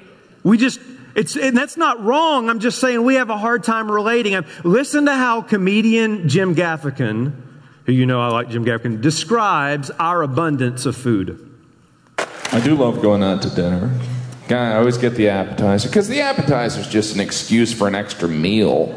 we 0.43 0.59
just, 0.59 0.81
it's, 1.15 1.37
and 1.37 1.57
that's 1.57 1.77
not 1.77 2.03
wrong. 2.03 2.49
I'm 2.49 2.61
just 2.61 2.81
saying 2.81 3.03
we 3.05 3.17
have 3.17 3.31
a 3.31 3.37
hard 3.37 3.65
time 3.65 3.91
relating. 3.91 4.45
Listen 4.65 5.07
to 5.07 5.15
how 5.15 5.43
comedian 5.43 6.29
Jim 6.29 6.55
Gaffigan 6.55 7.52
who 7.87 7.93
you 7.93 8.07
know 8.07 8.21
I 8.21 8.29
like 8.29 8.49
Jim 8.49 8.65
Gaffigan, 8.65 9.01
describes 9.01 9.91
our 9.99 10.23
abundance 10.23 10.87
of 10.87 10.97
food. 10.97 11.49
I 12.53 12.61
do 12.61 12.75
love 12.75 13.01
going 13.01 13.23
out 13.23 13.43
to 13.43 13.51
dinner. 13.51 13.99
Guy, 14.49 14.73
I 14.73 14.77
always 14.77 14.99
get 14.99 15.15
the 15.15 15.29
appetizer 15.29 15.89
because 15.89 16.09
the 16.09 16.21
appetizer 16.21 16.81
is 16.81 16.89
just 16.89 17.15
an 17.15 17.21
excuse 17.21 17.73
for 17.73 17.89
an 17.89 17.95
extra 17.95 18.29
meal. 18.29 18.89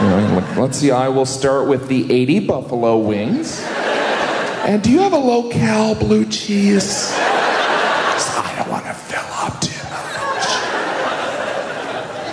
You 0.00 0.06
know, 0.06 0.54
let's 0.58 0.78
see, 0.78 0.90
I 0.90 1.08
will 1.08 1.26
start 1.26 1.68
with 1.68 1.88
the 1.88 2.12
80 2.12 2.46
buffalo 2.46 2.98
wings. 2.98 3.60
And 4.66 4.82
do 4.82 4.90
you 4.90 4.98
have 5.00 5.14
a 5.14 5.18
local 5.18 5.94
blue 5.94 6.26
cheese? 6.26 7.12
I 7.16 8.54
don't 8.58 8.68
want 8.68 8.84
to 8.84 8.92
fill 8.92 9.24
up 9.32 9.60
too 9.60 9.82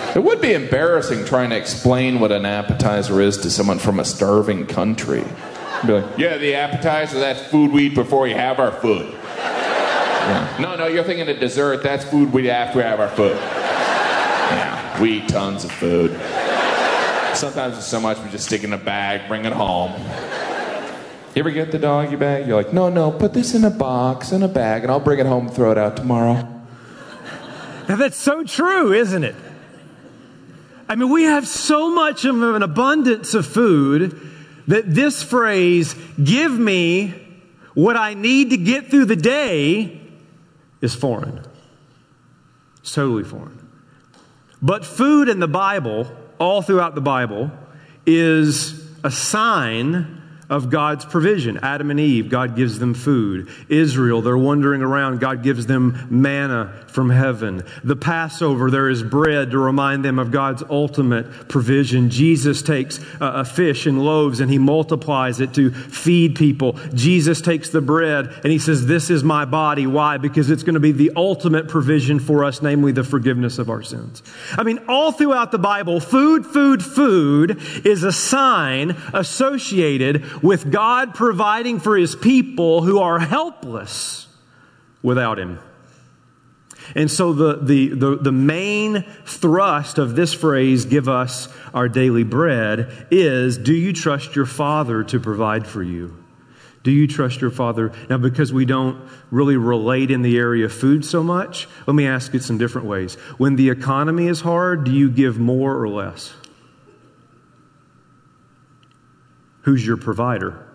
much. 0.06 0.16
It 0.18 0.24
would 0.24 0.42
be 0.42 0.54
embarrassing 0.54 1.26
trying 1.26 1.52
to 1.52 1.56
explain 1.58 2.20
what 2.20 2.32
an 2.32 2.46
appetizer 2.46 3.22
is 3.22 3.38
to 3.38 3.50
someone 3.50 3.80
from 3.80 4.00
a 4.00 4.06
starving 4.06 4.66
country. 4.68 5.24
Be 5.86 5.94
like, 5.94 6.18
yeah, 6.18 6.38
the 6.38 6.56
appetizer, 6.56 7.20
that's 7.20 7.42
food 7.42 7.72
we 7.72 7.88
eat 7.88 7.96
before 7.96 8.22
we 8.22 8.32
have 8.32 8.60
our 8.60 8.72
food. 8.72 9.14
Yeah. 9.14 10.58
No, 10.60 10.76
no, 10.76 10.88
you're 10.88 11.04
thinking 11.04 11.30
of 11.30 11.40
dessert. 11.40 11.84
That's 11.84 12.04
food 12.04 12.34
we 12.34 12.50
after 12.50 12.80
we 12.80 12.84
have 12.84 13.00
our 13.00 13.10
food. 13.10 13.36
Yeah, 13.36 15.02
we 15.02 15.20
eat 15.20 15.30
tons 15.30 15.64
of 15.64 15.72
food. 15.72 16.12
Sometimes 17.36 17.78
it's 17.78 17.88
so 17.88 18.00
much 18.00 18.18
we 18.20 18.30
just 18.30 18.48
stick 18.48 18.64
in 18.64 18.74
a 18.74 18.78
bag, 18.78 19.28
bring 19.28 19.46
it 19.46 19.54
home. 19.54 19.92
You 21.36 21.42
ever 21.42 21.52
get 21.52 21.72
the 21.72 21.78
doggy 21.78 22.16
bag? 22.16 22.48
You're 22.48 22.56
like, 22.56 22.74
no, 22.74 22.90
no, 22.90 23.12
put 23.12 23.34
this 23.34 23.54
in 23.54 23.64
a 23.64 23.70
box, 23.70 24.32
in 24.32 24.42
a 24.42 24.48
bag, 24.48 24.82
and 24.82 24.92
I'll 24.92 25.00
bring 25.00 25.20
it 25.20 25.28
home 25.28 25.48
and 25.48 25.56
throw 25.56 25.72
it 25.72 25.78
out 25.78 25.96
tomorrow. 25.96 26.48
Now 27.88 27.96
that's 27.96 28.18
so 28.18 28.44
true, 28.44 28.92
isn't 28.92 29.24
it? 29.24 29.36
I 30.90 30.96
mean, 30.96 31.10
we 31.10 31.24
have 31.24 31.48
so 31.48 31.94
much 31.94 32.26
of 32.26 32.42
an 32.42 32.64
abundance 32.64 33.34
of 33.34 33.46
food 33.46 34.20
that 34.68 34.94
this 34.94 35.24
phrase, 35.24 35.96
give 36.22 36.52
me 36.52 37.14
what 37.74 37.96
I 37.96 38.14
need 38.14 38.50
to 38.52 38.58
get 38.58 38.88
through 38.88 39.06
the 39.06 39.16
day, 39.16 40.02
is 40.82 40.94
foreign. 40.94 41.44
It's 42.80 42.94
totally 42.94 43.24
foreign. 43.24 43.68
But 44.62 44.86
food 44.86 45.30
in 45.30 45.40
the 45.40 45.48
Bible, 45.48 46.12
all 46.40 46.62
throughout 46.62 46.96
the 46.96 47.02
Bible, 47.02 47.52
is 48.06 48.84
a 49.04 49.12
sign 49.12 50.22
of 50.50 50.70
God's 50.70 51.06
provision. 51.06 51.60
Adam 51.62 51.92
and 51.92 52.00
Eve, 52.00 52.30
God 52.30 52.56
gives 52.56 52.80
them 52.80 52.94
food. 52.94 53.50
Israel, 53.68 54.22
they're 54.22 54.38
wandering 54.38 54.82
around, 54.82 55.20
God 55.20 55.44
gives 55.44 55.66
them 55.66 56.08
manna 56.10 56.86
from 56.88 57.10
heaven. 57.10 57.64
The 57.84 57.96
Passover, 57.96 58.72
there 58.72 58.90
is 58.90 59.04
bread 59.04 59.52
to 59.52 59.60
remind 59.60 60.06
them 60.06 60.20
of 60.20 60.32
God's 60.32 60.64
ultimate 60.70 61.50
provision. 61.50 62.10
Jesus 62.10 62.62
takes 62.62 63.00
a 63.20 63.44
fish 63.44 63.86
and 63.86 64.04
loaves 64.04 64.40
and 64.40 64.50
he 64.50 64.58
multiplies 64.58 65.40
it 65.40 65.54
to 65.56 65.72
feed 65.72 66.36
people. 66.36 66.74
Jesus 66.94 67.42
takes 67.42 67.70
the 67.70 67.82
bread 67.82 68.28
and 68.44 68.52
he 68.52 68.60
says, 68.60 68.86
This 68.86 69.10
is 69.10 69.24
my 69.24 69.46
body. 69.46 69.86
Why? 69.86 70.18
Because 70.18 70.50
it's 70.50 70.64
going 70.64 70.76
to 70.76 70.80
be 70.80 70.92
the 70.92 71.12
ultimate 71.16 71.68
provision 71.68 72.20
for 72.20 72.44
us, 72.44 72.62
namely 72.62 72.92
the 72.92 73.04
forgiveness 73.04 73.60
of 73.60 73.70
our 73.70 73.84
sins. 73.84 74.24
I 74.58 74.64
mean, 74.64 74.80
all 74.88 75.12
throughout 75.12 75.52
the 75.52 75.60
Bible, 75.60 76.00
food, 76.00 76.46
food, 76.46 76.84
food 76.84 77.62
is 77.86 78.04
a 78.04 78.12
sign 78.12 78.92
associated 79.14 80.24
with 80.42 80.72
God 80.72 81.14
providing 81.14 81.80
for 81.80 81.98
his 81.98 82.16
people 82.16 82.82
who 82.82 83.00
are 83.00 83.20
helpless 83.20 84.28
without 85.02 85.40
him. 85.40 85.60
And 86.96 87.12
so 87.12 87.34
the, 87.34 87.58
the, 87.58 87.90
the, 87.90 88.16
the, 88.16 88.32
main 88.32 89.04
thrust 89.26 89.98
of 89.98 90.16
this 90.16 90.34
phrase, 90.34 90.86
give 90.86 91.10
us 91.10 91.50
our 91.74 91.90
daily 91.90 92.24
bread, 92.24 93.08
is 93.12 93.58
do 93.58 93.74
you 93.74 93.92
trust 93.92 94.36
your 94.36 94.46
Father 94.46 95.04
to 95.06 95.20
provide 95.20 95.68
for 95.68 95.84
you? 95.84 96.24
Do 96.84 96.92
you 96.92 97.08
trust 97.08 97.42
your 97.42 97.52
Father? 97.52 97.92
Now, 98.10 98.18
because 98.18 98.54
we 98.54 98.64
don't 98.64 99.02
really 99.30 99.58
relate 99.58 100.10
in 100.12 100.22
the 100.22 100.38
area 100.38 100.66
of 100.66 100.74
food 100.74 101.04
so 101.04 101.22
much, 101.22 101.68
let 101.86 101.96
me 101.96 102.08
ask 102.08 102.34
it 102.34 102.44
some 102.44 102.58
different 102.58 102.88
ways. 102.88 103.16
When 103.38 103.58
the 103.58 103.70
economy 103.70 104.28
is 104.28 104.40
hard, 104.40 104.86
do 104.86 104.92
you 104.92 105.10
give 105.10 105.38
more 105.38 105.78
or 105.78 105.90
less? 105.90 106.34
Who's 109.68 109.86
your 109.86 109.98
provider? 109.98 110.66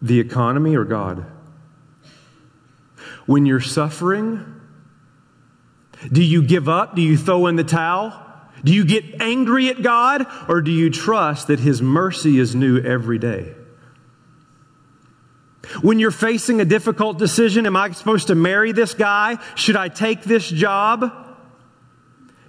The 0.00 0.20
economy 0.20 0.76
or 0.76 0.84
God? 0.84 1.26
when 3.26 3.44
you're 3.44 3.60
suffering? 3.60 4.60
Do 6.10 6.22
you 6.22 6.42
give 6.42 6.68
up? 6.68 6.94
Do 6.94 7.02
you 7.02 7.16
throw 7.16 7.46
in 7.48 7.56
the 7.56 7.64
towel? 7.64 8.22
Do 8.64 8.72
you 8.72 8.84
get 8.84 9.20
angry 9.20 9.68
at 9.68 9.82
God? 9.82 10.26
Or 10.48 10.60
do 10.62 10.70
you 10.70 10.90
trust 10.90 11.48
that 11.48 11.60
His 11.60 11.82
mercy 11.82 12.38
is 12.38 12.54
new 12.54 12.78
every 12.80 13.18
day? 13.18 13.54
When 15.82 15.98
you're 15.98 16.12
facing 16.12 16.60
a 16.60 16.64
difficult 16.64 17.18
decision, 17.18 17.66
am 17.66 17.76
I 17.76 17.90
supposed 17.90 18.28
to 18.28 18.34
marry 18.34 18.72
this 18.72 18.94
guy? 18.94 19.38
Should 19.56 19.76
I 19.76 19.88
take 19.88 20.22
this 20.22 20.48
job? 20.48 21.12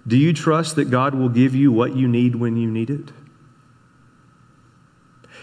Do 0.05 0.17
you 0.17 0.33
trust 0.33 0.75
that 0.75 0.89
God 0.89 1.15
will 1.15 1.29
give 1.29 1.55
you 1.55 1.71
what 1.71 1.95
you 1.95 2.07
need 2.07 2.35
when 2.35 2.55
you 2.55 2.69
need 2.69 2.89
it? 2.89 3.11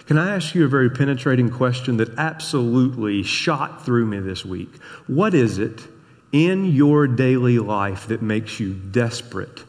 Can 0.06 0.18
I 0.18 0.34
ask 0.34 0.54
you 0.54 0.64
a 0.64 0.68
very 0.68 0.90
penetrating 0.90 1.50
question 1.50 1.96
that 1.96 2.18
absolutely 2.18 3.23
shot 3.23 3.84
through 3.84 4.06
me 4.06 4.18
this 4.18 4.44
week? 4.44 4.75
What 5.06 5.32
is 5.34 5.58
it 5.58 5.87
in 6.30 6.66
your 6.66 7.06
daily 7.06 7.58
life 7.58 8.06
that 8.08 8.20
makes 8.20 8.61
you 8.61 8.75
desperate 8.75 9.64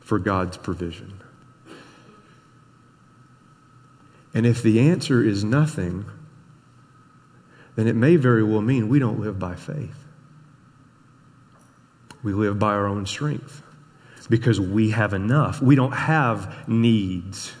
for 0.00 0.18
God's 0.18 0.56
provision? 0.56 1.20
And 4.32 4.46
if 4.46 4.62
the 4.62 4.78
answer 4.78 5.24
is 5.24 5.42
nothing, 5.42 6.04
then 7.74 7.88
it 7.88 7.96
may 7.96 8.16
very 8.16 8.44
well 8.44 8.60
mean 8.60 8.88
we 8.88 9.00
don't 9.00 9.18
live 9.18 9.38
by 9.38 9.56
faith. 9.56 10.04
We 12.22 12.32
live 12.32 12.58
by 12.58 12.74
our 12.74 12.86
own 12.86 13.06
strength 13.06 13.62
because 14.28 14.60
we 14.60 14.90
have 14.90 15.14
enough. 15.14 15.60
We 15.60 15.74
don't 15.74 15.92
have 15.92 16.68
needs. 16.68 17.54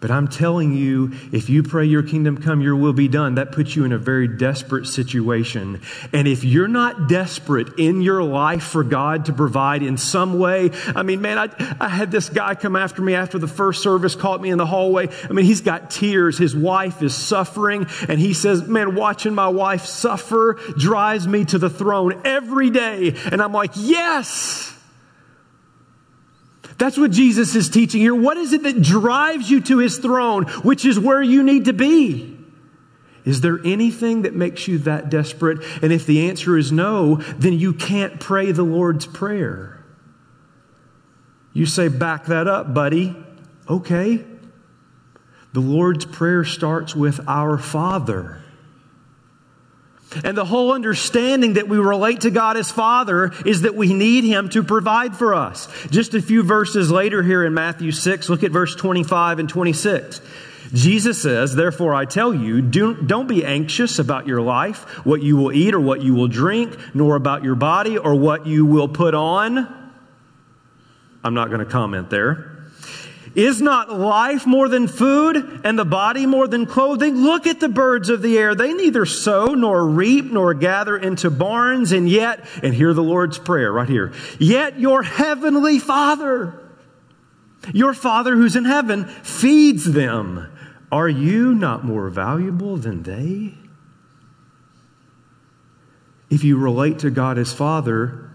But 0.00 0.10
I'm 0.10 0.28
telling 0.28 0.74
you, 0.74 1.12
if 1.32 1.48
you 1.48 1.62
pray 1.62 1.86
your 1.86 2.02
kingdom 2.02 2.38
come, 2.38 2.60
your 2.60 2.76
will 2.76 2.92
be 2.92 3.08
done, 3.08 3.36
that 3.36 3.52
puts 3.52 3.74
you 3.74 3.84
in 3.84 3.92
a 3.92 3.98
very 3.98 4.28
desperate 4.28 4.86
situation. 4.86 5.80
And 6.12 6.28
if 6.28 6.44
you're 6.44 6.68
not 6.68 7.08
desperate 7.08 7.78
in 7.78 8.02
your 8.02 8.22
life 8.22 8.62
for 8.62 8.84
God 8.84 9.24
to 9.26 9.32
provide 9.32 9.82
in 9.82 9.96
some 9.96 10.38
way, 10.38 10.70
I 10.94 11.02
mean, 11.02 11.20
man, 11.20 11.38
I, 11.38 11.76
I 11.80 11.88
had 11.88 12.10
this 12.10 12.28
guy 12.28 12.54
come 12.54 12.76
after 12.76 13.00
me 13.00 13.14
after 13.14 13.38
the 13.38 13.48
first 13.48 13.82
service, 13.82 14.14
caught 14.14 14.40
me 14.40 14.50
in 14.50 14.58
the 14.58 14.66
hallway. 14.66 15.08
I 15.28 15.32
mean, 15.32 15.46
he's 15.46 15.62
got 15.62 15.90
tears. 15.90 16.36
His 16.36 16.54
wife 16.54 17.02
is 17.02 17.14
suffering. 17.14 17.86
And 18.08 18.20
he 18.20 18.34
says, 18.34 18.68
man, 18.68 18.94
watching 18.94 19.34
my 19.34 19.48
wife 19.48 19.86
suffer 19.86 20.58
drives 20.76 21.26
me 21.26 21.44
to 21.46 21.58
the 21.58 21.70
throne 21.70 22.20
every 22.24 22.70
day. 22.70 23.16
And 23.32 23.40
I'm 23.40 23.52
like, 23.52 23.72
yes. 23.74 24.75
That's 26.78 26.98
what 26.98 27.10
Jesus 27.10 27.54
is 27.54 27.70
teaching 27.70 28.00
here. 28.00 28.14
What 28.14 28.36
is 28.36 28.52
it 28.52 28.62
that 28.64 28.82
drives 28.82 29.50
you 29.50 29.60
to 29.62 29.78
his 29.78 29.98
throne, 29.98 30.44
which 30.62 30.84
is 30.84 30.98
where 30.98 31.22
you 31.22 31.42
need 31.42 31.66
to 31.66 31.72
be? 31.72 32.36
Is 33.24 33.40
there 33.40 33.58
anything 33.64 34.22
that 34.22 34.34
makes 34.34 34.68
you 34.68 34.78
that 34.78 35.10
desperate? 35.10 35.64
And 35.82 35.92
if 35.92 36.06
the 36.06 36.28
answer 36.28 36.56
is 36.56 36.70
no, 36.70 37.16
then 37.16 37.54
you 37.54 37.72
can't 37.72 38.20
pray 38.20 38.52
the 38.52 38.62
Lord's 38.62 39.06
Prayer. 39.06 39.84
You 41.52 41.66
say, 41.66 41.88
back 41.88 42.26
that 42.26 42.46
up, 42.46 42.72
buddy. 42.72 43.16
Okay. 43.68 44.22
The 45.52 45.60
Lord's 45.60 46.04
Prayer 46.04 46.44
starts 46.44 46.94
with 46.94 47.26
Our 47.26 47.58
Father. 47.58 48.42
And 50.24 50.36
the 50.36 50.44
whole 50.44 50.72
understanding 50.72 51.54
that 51.54 51.68
we 51.68 51.78
relate 51.78 52.22
to 52.22 52.30
God 52.30 52.56
as 52.56 52.70
Father 52.70 53.32
is 53.44 53.62
that 53.62 53.74
we 53.74 53.92
need 53.92 54.24
Him 54.24 54.48
to 54.50 54.62
provide 54.62 55.16
for 55.16 55.34
us. 55.34 55.68
Just 55.90 56.14
a 56.14 56.22
few 56.22 56.42
verses 56.42 56.90
later 56.90 57.22
here 57.22 57.44
in 57.44 57.54
Matthew 57.54 57.92
6, 57.92 58.28
look 58.28 58.42
at 58.42 58.50
verse 58.50 58.74
25 58.76 59.40
and 59.40 59.48
26. 59.48 60.20
Jesus 60.72 61.20
says, 61.20 61.54
Therefore 61.54 61.94
I 61.94 62.04
tell 62.04 62.34
you, 62.34 62.62
do, 62.62 62.94
don't 62.94 63.26
be 63.26 63.44
anxious 63.44 63.98
about 63.98 64.26
your 64.26 64.40
life, 64.40 65.04
what 65.04 65.22
you 65.22 65.36
will 65.36 65.52
eat 65.52 65.74
or 65.74 65.80
what 65.80 66.02
you 66.02 66.14
will 66.14 66.28
drink, 66.28 66.76
nor 66.94 67.16
about 67.16 67.44
your 67.44 67.54
body 67.54 67.98
or 67.98 68.14
what 68.14 68.46
you 68.46 68.64
will 68.64 68.88
put 68.88 69.14
on. 69.14 69.92
I'm 71.22 71.34
not 71.34 71.48
going 71.48 71.60
to 71.60 71.70
comment 71.70 72.10
there. 72.10 72.55
Is 73.36 73.60
not 73.60 73.92
life 73.92 74.46
more 74.46 74.66
than 74.66 74.88
food 74.88 75.60
and 75.62 75.78
the 75.78 75.84
body 75.84 76.24
more 76.24 76.48
than 76.48 76.64
clothing? 76.64 77.16
Look 77.16 77.46
at 77.46 77.60
the 77.60 77.68
birds 77.68 78.08
of 78.08 78.22
the 78.22 78.38
air. 78.38 78.54
They 78.54 78.72
neither 78.72 79.04
sow 79.04 79.48
nor 79.48 79.86
reap 79.86 80.24
nor 80.32 80.54
gather 80.54 80.96
into 80.96 81.28
barns, 81.28 81.92
and 81.92 82.08
yet, 82.08 82.48
and 82.62 82.72
hear 82.72 82.94
the 82.94 83.02
Lord's 83.02 83.38
Prayer 83.38 83.70
right 83.70 83.88
here, 83.88 84.14
yet 84.38 84.80
your 84.80 85.02
heavenly 85.02 85.78
Father, 85.78 86.58
your 87.74 87.92
Father 87.92 88.34
who's 88.34 88.56
in 88.56 88.64
heaven, 88.64 89.04
feeds 89.04 89.84
them. 89.84 90.50
Are 90.90 91.08
you 91.08 91.54
not 91.54 91.84
more 91.84 92.08
valuable 92.08 92.78
than 92.78 93.02
they? 93.02 93.52
If 96.30 96.42
you 96.42 96.56
relate 96.56 97.00
to 97.00 97.10
God 97.10 97.36
as 97.36 97.52
Father, 97.52 98.25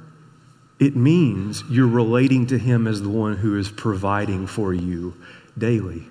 it 0.82 0.96
means 0.96 1.64
you're 1.70 1.88
relating 1.88 2.48
to 2.48 2.58
Him 2.58 2.88
as 2.88 3.04
the 3.04 3.10
one 3.10 3.38
who 3.38 3.58
is 3.58 3.70
providing 3.70 4.48
for 4.48 4.74
you 4.74 5.16
daily. 5.56 6.04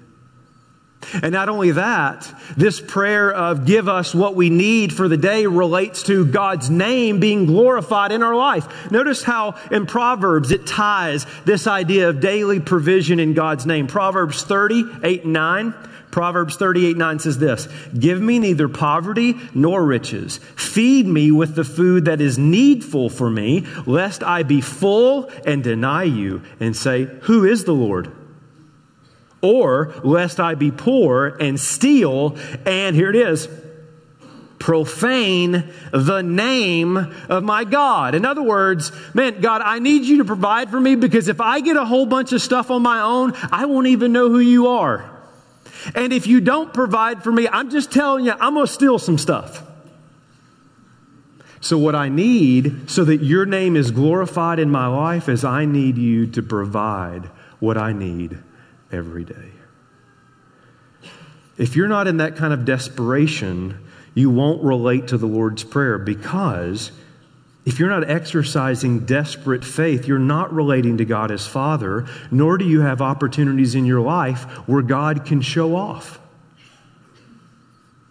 And 1.22 1.32
not 1.32 1.48
only 1.48 1.72
that, 1.72 2.32
this 2.56 2.80
prayer 2.80 3.32
of 3.32 3.66
give 3.66 3.88
us 3.88 4.14
what 4.14 4.36
we 4.36 4.48
need 4.48 4.92
for 4.92 5.08
the 5.08 5.16
day 5.16 5.46
relates 5.46 6.04
to 6.04 6.24
God's 6.24 6.70
name 6.70 7.18
being 7.18 7.46
glorified 7.46 8.12
in 8.12 8.22
our 8.22 8.36
life. 8.36 8.92
Notice 8.92 9.24
how 9.24 9.56
in 9.72 9.86
Proverbs 9.86 10.52
it 10.52 10.66
ties 10.66 11.26
this 11.44 11.66
idea 11.66 12.10
of 12.10 12.20
daily 12.20 12.60
provision 12.60 13.18
in 13.18 13.34
God's 13.34 13.66
name. 13.66 13.88
Proverbs 13.88 14.44
30, 14.44 14.84
8 15.02 15.24
and 15.24 15.32
9. 15.32 15.74
Proverbs 16.10 16.56
38 16.56 16.96
9 16.96 17.18
says 17.20 17.38
this 17.38 17.68
Give 17.96 18.20
me 18.20 18.38
neither 18.38 18.68
poverty 18.68 19.36
nor 19.54 19.84
riches. 19.84 20.38
Feed 20.56 21.06
me 21.06 21.30
with 21.30 21.54
the 21.54 21.64
food 21.64 22.06
that 22.06 22.20
is 22.20 22.38
needful 22.38 23.10
for 23.10 23.30
me, 23.30 23.66
lest 23.86 24.22
I 24.22 24.42
be 24.42 24.60
full 24.60 25.30
and 25.46 25.62
deny 25.62 26.04
you 26.04 26.42
and 26.58 26.76
say, 26.76 27.04
Who 27.22 27.44
is 27.44 27.64
the 27.64 27.74
Lord? 27.74 28.12
Or 29.42 29.94
lest 30.04 30.38
I 30.38 30.54
be 30.54 30.70
poor 30.70 31.28
and 31.40 31.58
steal, 31.58 32.36
and 32.66 32.94
here 32.94 33.08
it 33.08 33.16
is, 33.16 33.48
profane 34.58 35.72
the 35.92 36.20
name 36.20 36.98
of 36.98 37.42
my 37.42 37.64
God. 37.64 38.14
In 38.14 38.26
other 38.26 38.42
words, 38.42 38.92
man, 39.14 39.40
God, 39.40 39.62
I 39.64 39.78
need 39.78 40.04
you 40.04 40.18
to 40.18 40.26
provide 40.26 40.70
for 40.70 40.78
me 40.78 40.94
because 40.94 41.28
if 41.28 41.40
I 41.40 41.60
get 41.60 41.76
a 41.76 41.86
whole 41.86 42.04
bunch 42.04 42.32
of 42.32 42.42
stuff 42.42 42.70
on 42.70 42.82
my 42.82 43.00
own, 43.00 43.32
I 43.50 43.64
won't 43.64 43.86
even 43.86 44.12
know 44.12 44.28
who 44.28 44.40
you 44.40 44.68
are. 44.68 45.09
And 45.94 46.12
if 46.12 46.26
you 46.26 46.40
don't 46.40 46.72
provide 46.72 47.22
for 47.22 47.32
me, 47.32 47.48
I'm 47.48 47.70
just 47.70 47.92
telling 47.92 48.24
you, 48.24 48.32
I'm 48.32 48.54
going 48.54 48.66
to 48.66 48.72
steal 48.72 48.98
some 48.98 49.18
stuff. 49.18 49.62
So, 51.62 51.76
what 51.76 51.94
I 51.94 52.08
need 52.08 52.88
so 52.90 53.04
that 53.04 53.22
your 53.22 53.44
name 53.44 53.76
is 53.76 53.90
glorified 53.90 54.58
in 54.58 54.70
my 54.70 54.86
life 54.86 55.28
is 55.28 55.44
I 55.44 55.66
need 55.66 55.98
you 55.98 56.26
to 56.28 56.42
provide 56.42 57.26
what 57.58 57.76
I 57.76 57.92
need 57.92 58.38
every 58.90 59.24
day. 59.24 59.50
If 61.58 61.76
you're 61.76 61.88
not 61.88 62.06
in 62.06 62.16
that 62.16 62.36
kind 62.36 62.54
of 62.54 62.64
desperation, 62.64 63.86
you 64.14 64.30
won't 64.30 64.62
relate 64.64 65.08
to 65.08 65.18
the 65.18 65.26
Lord's 65.26 65.62
Prayer 65.62 65.98
because 65.98 66.92
if 67.66 67.78
you're 67.78 67.90
not 67.90 68.08
exercising 68.08 69.00
desperate 69.00 69.64
faith, 69.64 70.08
you're 70.08 70.18
not 70.18 70.52
relating 70.52 70.96
to 70.98 71.04
God 71.04 71.30
as 71.30 71.46
Father, 71.46 72.06
nor 72.30 72.56
do 72.56 72.64
you 72.64 72.80
have 72.80 73.02
opportunities 73.02 73.74
in 73.74 73.84
your 73.84 74.00
life 74.00 74.44
where 74.66 74.82
God 74.82 75.26
can 75.26 75.42
show 75.42 75.76
off. 75.76 76.18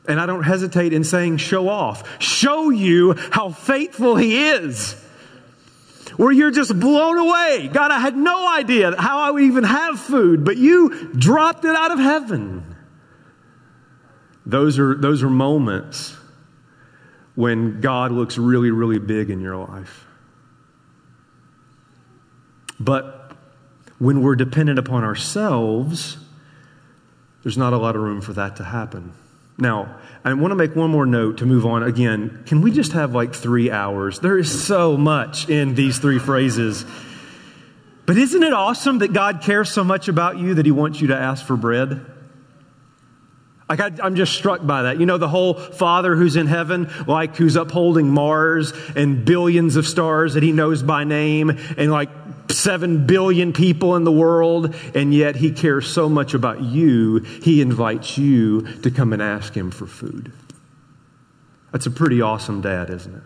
And 0.07 0.19
I 0.19 0.25
don't 0.25 0.43
hesitate 0.43 0.93
in 0.93 1.03
saying 1.03 1.37
show 1.37 1.67
off. 1.67 2.21
Show 2.21 2.69
you 2.69 3.13
how 3.31 3.49
faithful 3.51 4.15
He 4.15 4.49
is. 4.49 4.93
Where 6.17 6.31
you're 6.31 6.51
just 6.51 6.77
blown 6.79 7.17
away. 7.17 7.69
God, 7.71 7.91
I 7.91 7.99
had 7.99 8.17
no 8.17 8.51
idea 8.55 8.95
how 8.99 9.19
I 9.19 9.31
would 9.31 9.43
even 9.43 9.63
have 9.63 9.99
food, 9.99 10.43
but 10.43 10.57
you 10.57 11.11
dropped 11.13 11.65
it 11.65 11.75
out 11.75 11.91
of 11.91 11.99
heaven. 11.99 12.75
Those 14.45 14.79
are, 14.79 14.95
those 14.95 15.21
are 15.23 15.29
moments 15.29 16.18
when 17.35 17.81
God 17.81 18.11
looks 18.11 18.37
really, 18.37 18.71
really 18.71 18.99
big 18.99 19.29
in 19.29 19.39
your 19.39 19.55
life. 19.57 20.05
But 22.79 23.31
when 23.97 24.21
we're 24.21 24.35
dependent 24.35 24.79
upon 24.79 25.03
ourselves, 25.03 26.17
There's 27.43 27.57
not 27.57 27.73
a 27.73 27.77
lot 27.77 27.95
of 27.95 28.01
room 28.01 28.21
for 28.21 28.33
that 28.33 28.57
to 28.57 28.63
happen. 28.63 29.13
Now, 29.57 29.97
I 30.23 30.33
want 30.33 30.51
to 30.51 30.55
make 30.55 30.75
one 30.75 30.89
more 30.89 31.05
note 31.05 31.37
to 31.39 31.45
move 31.45 31.65
on. 31.65 31.83
Again, 31.83 32.43
can 32.45 32.61
we 32.61 32.71
just 32.71 32.93
have 32.93 33.13
like 33.13 33.33
three 33.33 33.71
hours? 33.71 34.19
There 34.19 34.37
is 34.37 34.65
so 34.65 34.97
much 34.97 35.49
in 35.49 35.75
these 35.75 35.99
three 35.99 36.19
phrases. 36.19 36.85
But 38.05 38.17
isn't 38.17 38.43
it 38.43 38.53
awesome 38.53 38.99
that 38.99 39.13
God 39.13 39.41
cares 39.41 39.71
so 39.71 39.83
much 39.83 40.07
about 40.07 40.37
you 40.37 40.55
that 40.55 40.65
He 40.65 40.71
wants 40.71 40.99
you 41.01 41.07
to 41.07 41.15
ask 41.15 41.45
for 41.45 41.55
bread? 41.55 42.05
Like, 43.69 43.79
I, 43.79 43.91
am 44.07 44.15
just 44.15 44.33
struck 44.33 44.65
by 44.65 44.83
that. 44.83 44.99
You 44.99 45.05
know, 45.05 45.19
the 45.19 45.27
whole 45.27 45.53
Father 45.53 46.15
who's 46.15 46.35
in 46.35 46.47
heaven, 46.47 46.91
like 47.05 47.35
who's 47.35 47.55
upholding 47.55 48.09
Mars 48.09 48.73
and 48.95 49.23
billions 49.23 49.75
of 49.75 49.85
stars 49.85 50.33
that 50.33 50.41
he 50.41 50.51
knows 50.51 50.81
by 50.81 51.03
name 51.03 51.51
and 51.77 51.91
like 51.91 52.09
seven 52.49 53.05
billion 53.05 53.53
people 53.53 53.95
in 53.95 54.05
the 54.05 54.11
world, 54.11 54.75
and 54.95 55.13
yet 55.13 55.35
he 55.35 55.51
cares 55.51 55.87
so 55.87 56.09
much 56.09 56.33
about 56.33 56.61
you, 56.63 57.19
he 57.19 57.61
invites 57.61 58.17
you 58.17 58.63
to 58.79 58.89
come 58.89 59.13
and 59.13 59.21
ask 59.21 59.53
him 59.53 59.69
for 59.69 59.85
food. 59.85 60.31
That's 61.71 61.85
a 61.85 61.91
pretty 61.91 62.21
awesome 62.21 62.61
dad, 62.61 62.89
isn't 62.89 63.15
it? 63.15 63.23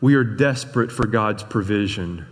We 0.00 0.16
are 0.16 0.24
desperate 0.24 0.90
for 0.90 1.06
God's 1.06 1.44
provision 1.44 2.26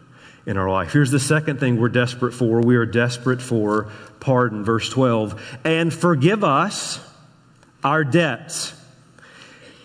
in 0.46 0.56
our 0.56 0.70
life. 0.70 0.92
Here's 0.92 1.10
the 1.10 1.20
second 1.20 1.60
thing 1.60 1.80
we're 1.80 1.88
desperate 1.88 2.32
for 2.32 2.60
we 2.60 2.76
are 2.76 2.86
desperate 2.86 3.40
for 3.40 3.90
pardon. 4.20 4.64
Verse 4.64 4.88
12. 4.88 5.58
And 5.64 5.92
forgive 5.92 6.44
us 6.44 7.00
our 7.84 8.04
debts, 8.04 8.74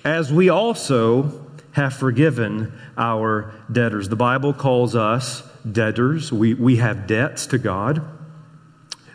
as 0.03 0.31
we 0.31 0.49
also 0.49 1.45
have 1.71 1.93
forgiven 1.93 2.73
our 2.97 3.53
debtors. 3.71 4.09
The 4.09 4.15
Bible 4.15 4.53
calls 4.53 4.95
us 4.95 5.43
debtors. 5.69 6.31
We, 6.31 6.53
we 6.53 6.77
have 6.77 7.07
debts 7.07 7.47
to 7.47 7.57
God, 7.57 8.01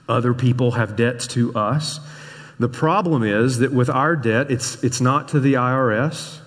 other 0.09 0.35
people 0.35 0.73
have 0.73 0.97
debts 0.97 1.27
to 1.29 1.55
us. 1.55 2.01
The 2.59 2.69
problem 2.69 3.23
is 3.25 3.59
that 3.59 3.73
with 3.73 3.89
our 3.91 4.15
debt, 4.15 4.51
it's, 4.51 4.83
it's 4.85 5.01
not 5.01 5.29
to 5.29 5.41
the 5.41 5.55
IRS. 5.55 6.39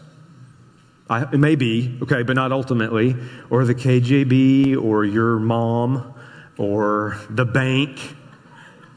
I, 1.09 1.23
it 1.23 1.37
may 1.37 1.55
be, 1.55 1.99
okay, 2.01 2.23
but 2.23 2.35
not 2.35 2.51
ultimately, 2.51 3.15
or 3.49 3.63
the 3.65 3.75
KJB, 3.75 4.81
or 4.81 5.05
your 5.05 5.37
mom, 5.37 6.13
or 6.57 7.19
the 7.29 7.45
bank. 7.45 7.99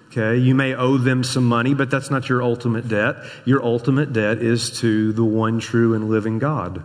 Okay, 0.06 0.38
you 0.38 0.54
may 0.54 0.74
owe 0.74 0.96
them 0.96 1.22
some 1.22 1.44
money, 1.44 1.74
but 1.74 1.90
that's 1.90 2.10
not 2.10 2.28
your 2.28 2.42
ultimate 2.42 2.88
debt. 2.88 3.16
Your 3.44 3.62
ultimate 3.62 4.12
debt 4.12 4.38
is 4.38 4.80
to 4.80 5.12
the 5.12 5.24
one 5.24 5.60
true 5.60 5.94
and 5.94 6.08
living 6.08 6.38
God. 6.38 6.82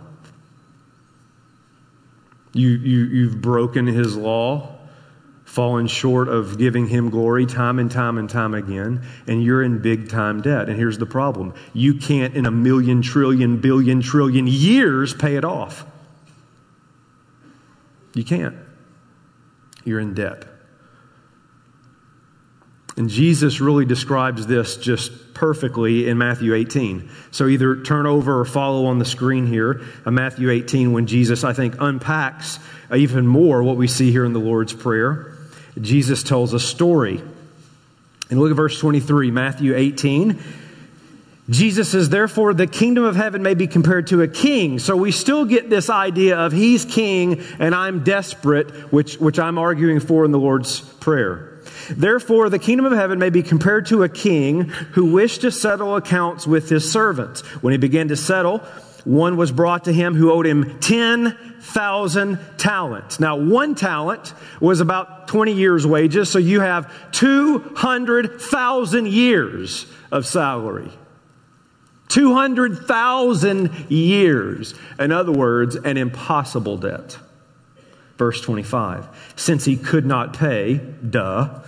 You, 2.52 2.68
you, 2.68 3.04
you've 3.04 3.40
broken 3.40 3.86
his 3.86 4.16
law 4.16 4.73
fallen 5.54 5.86
short 5.86 6.28
of 6.28 6.58
giving 6.58 6.88
him 6.88 7.10
glory 7.10 7.46
time 7.46 7.78
and 7.78 7.88
time 7.88 8.18
and 8.18 8.28
time 8.28 8.54
again, 8.54 9.06
and 9.28 9.40
you're 9.40 9.62
in 9.62 9.80
big 9.80 10.08
time 10.08 10.42
debt. 10.42 10.68
And 10.68 10.76
here's 10.76 10.98
the 10.98 11.06
problem 11.06 11.54
you 11.72 11.94
can't, 11.94 12.34
in 12.34 12.44
a 12.44 12.50
million, 12.50 13.02
trillion, 13.02 13.60
billion, 13.60 14.00
trillion 14.00 14.48
years, 14.48 15.14
pay 15.14 15.36
it 15.36 15.44
off. 15.44 15.86
You 18.14 18.24
can't. 18.24 18.56
You're 19.84 20.00
in 20.00 20.14
debt. 20.14 20.44
And 22.96 23.08
Jesus 23.08 23.60
really 23.60 23.84
describes 23.84 24.46
this 24.48 24.76
just 24.76 25.34
perfectly 25.34 26.08
in 26.08 26.18
Matthew 26.18 26.54
18. 26.54 27.10
So 27.30 27.46
either 27.46 27.82
turn 27.82 28.06
over 28.06 28.40
or 28.40 28.44
follow 28.44 28.86
on 28.86 28.98
the 28.98 29.04
screen 29.04 29.46
here, 29.46 29.82
Matthew 30.04 30.50
18, 30.50 30.92
when 30.92 31.06
Jesus, 31.06 31.44
I 31.44 31.52
think, 31.52 31.76
unpacks 31.80 32.58
even 32.94 33.26
more 33.26 33.62
what 33.62 33.76
we 33.76 33.86
see 33.86 34.10
here 34.10 34.24
in 34.24 34.32
the 34.32 34.40
Lord's 34.40 34.72
Prayer. 34.72 35.33
Jesus 35.80 36.22
tells 36.22 36.54
a 36.54 36.60
story. 36.60 37.22
And 38.30 38.40
look 38.40 38.50
at 38.50 38.56
verse 38.56 38.78
23, 38.78 39.30
Matthew 39.30 39.74
18. 39.74 40.42
Jesus 41.50 41.90
says, 41.90 42.08
therefore, 42.08 42.54
the 42.54 42.66
kingdom 42.66 43.04
of 43.04 43.16
heaven 43.16 43.42
may 43.42 43.54
be 43.54 43.66
compared 43.66 44.06
to 44.06 44.22
a 44.22 44.28
king. 44.28 44.78
So 44.78 44.96
we 44.96 45.12
still 45.12 45.44
get 45.44 45.68
this 45.68 45.90
idea 45.90 46.38
of 46.38 46.52
he's 46.52 46.86
king 46.86 47.42
and 47.58 47.74
I'm 47.74 48.02
desperate, 48.02 48.70
which, 48.92 49.18
which 49.18 49.38
I'm 49.38 49.58
arguing 49.58 50.00
for 50.00 50.24
in 50.24 50.32
the 50.32 50.38
Lord's 50.38 50.80
Prayer. 50.80 51.60
Therefore, 51.90 52.48
the 52.48 52.58
kingdom 52.58 52.86
of 52.86 52.92
heaven 52.92 53.18
may 53.18 53.28
be 53.28 53.42
compared 53.42 53.86
to 53.86 54.04
a 54.04 54.08
king 54.08 54.62
who 54.62 55.12
wished 55.12 55.42
to 55.42 55.50
settle 55.50 55.96
accounts 55.96 56.46
with 56.46 56.70
his 56.70 56.90
servants. 56.90 57.42
When 57.62 57.72
he 57.72 57.78
began 57.78 58.08
to 58.08 58.16
settle, 58.16 58.62
one 59.04 59.36
was 59.36 59.52
brought 59.52 59.84
to 59.84 59.92
him 59.92 60.14
who 60.14 60.32
owed 60.32 60.46
him 60.46 60.78
10,000 60.80 62.38
talents. 62.56 63.20
Now, 63.20 63.36
one 63.36 63.74
talent 63.74 64.32
was 64.60 64.80
about 64.80 65.28
20 65.28 65.52
years' 65.52 65.86
wages, 65.86 66.30
so 66.30 66.38
you 66.38 66.60
have 66.60 66.90
200,000 67.12 69.06
years 69.06 69.86
of 70.10 70.26
salary. 70.26 70.90
200,000 72.08 73.90
years. 73.90 74.74
In 74.98 75.12
other 75.12 75.32
words, 75.32 75.76
an 75.76 75.96
impossible 75.96 76.76
debt. 76.76 77.18
Verse 78.16 78.40
25. 78.40 79.32
Since 79.36 79.64
he 79.64 79.76
could 79.76 80.06
not 80.06 80.32
pay, 80.34 80.76
duh, 80.76 81.62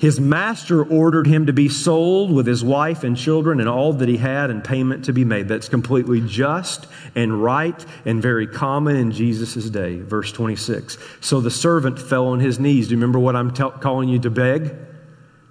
his 0.00 0.18
master 0.18 0.82
ordered 0.82 1.26
him 1.26 1.44
to 1.44 1.52
be 1.52 1.68
sold 1.68 2.32
with 2.32 2.46
his 2.46 2.64
wife 2.64 3.04
and 3.04 3.18
children 3.18 3.60
and 3.60 3.68
all 3.68 3.92
that 3.92 4.08
he 4.08 4.16
had 4.16 4.48
and 4.48 4.64
payment 4.64 5.04
to 5.04 5.12
be 5.12 5.26
made. 5.26 5.46
That's 5.46 5.68
completely 5.68 6.22
just 6.22 6.86
and 7.14 7.42
right 7.42 7.84
and 8.06 8.22
very 8.22 8.46
common 8.46 8.96
in 8.96 9.12
Jesus' 9.12 9.68
day. 9.68 10.00
Verse 10.00 10.32
26. 10.32 10.96
So 11.20 11.42
the 11.42 11.50
servant 11.50 11.98
fell 11.98 12.28
on 12.28 12.40
his 12.40 12.58
knees. 12.58 12.88
Do 12.88 12.92
you 12.92 12.96
remember 12.96 13.18
what 13.18 13.36
I'm 13.36 13.52
t- 13.52 13.62
calling 13.80 14.08
you 14.08 14.18
to 14.20 14.30
beg? 14.30 14.74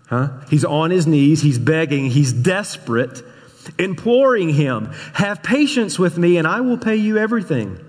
Huh? 0.08 0.30
He's 0.50 0.66
on 0.66 0.90
his 0.90 1.06
knees, 1.06 1.44
he's 1.44 1.60
begging, 1.60 2.10
he's 2.10 2.34
desperate, 2.34 3.22
imploring 3.78 4.50
him, 4.50 4.92
Have 5.14 5.44
patience 5.44 6.00
with 6.00 6.18
me 6.18 6.38
and 6.38 6.48
I 6.48 6.62
will 6.62 6.80
pay 6.80 6.96
you 6.96 7.20
everything. 7.20 7.80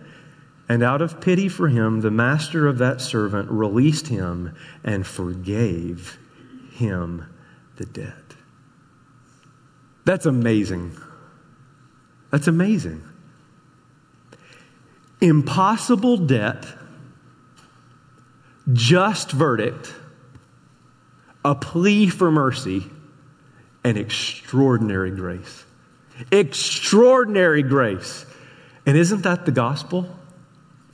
And 0.69 0.83
out 0.83 1.01
of 1.01 1.23
pity 1.23 1.49
for 1.49 1.69
him, 1.69 2.03
the 2.03 2.11
master 2.11 2.69
of 2.69 2.77
that 2.79 3.01
servant 3.01 3.51
released 3.51 4.09
him 4.09 4.55
and 4.85 5.07
forgave 5.07 6.19
him 6.81 7.27
the 7.77 7.85
debt. 7.85 8.15
That's 10.05 10.27
amazing. 10.27 10.97
That's 12.31 12.49
amazing. 12.49 13.03
Impossible 15.21 16.17
debt, 16.17 16.67
just 18.73 19.31
verdict, 19.31 19.93
a 21.45 21.55
plea 21.55 22.09
for 22.09 22.31
mercy, 22.31 22.87
and 23.85 23.99
extraordinary 23.99 25.11
grace. 25.11 25.65
Extraordinary 26.33 27.63
grace. 27.63 28.25
And 28.87 28.97
isn't 28.97 29.23
that 29.23 29.45
the 29.45 29.53
gospel? 29.53 30.09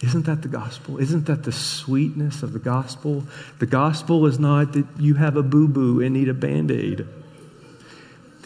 Isn't 0.03 0.27
that 0.27 0.43
the 0.43 0.49
gospel? 0.49 0.99
Isn't 0.99 1.27
that 1.27 1.45
the 1.45 1.53
sweetness 1.53 2.43
of 2.43 2.53
the 2.53 2.59
gospel? 2.59 3.25
The 3.59 3.67
gospel 3.67 4.27
is 4.27 4.39
not 4.39 4.75
that 4.75 4.87
you 4.99 5.15
have 5.15 5.37
a 5.37 5.43
boo 5.43 5.69
boo 5.69 6.01
and 6.03 6.15
need 6.15 6.29
a 6.29 6.35
band 6.35 6.71
aid. 6.71 7.07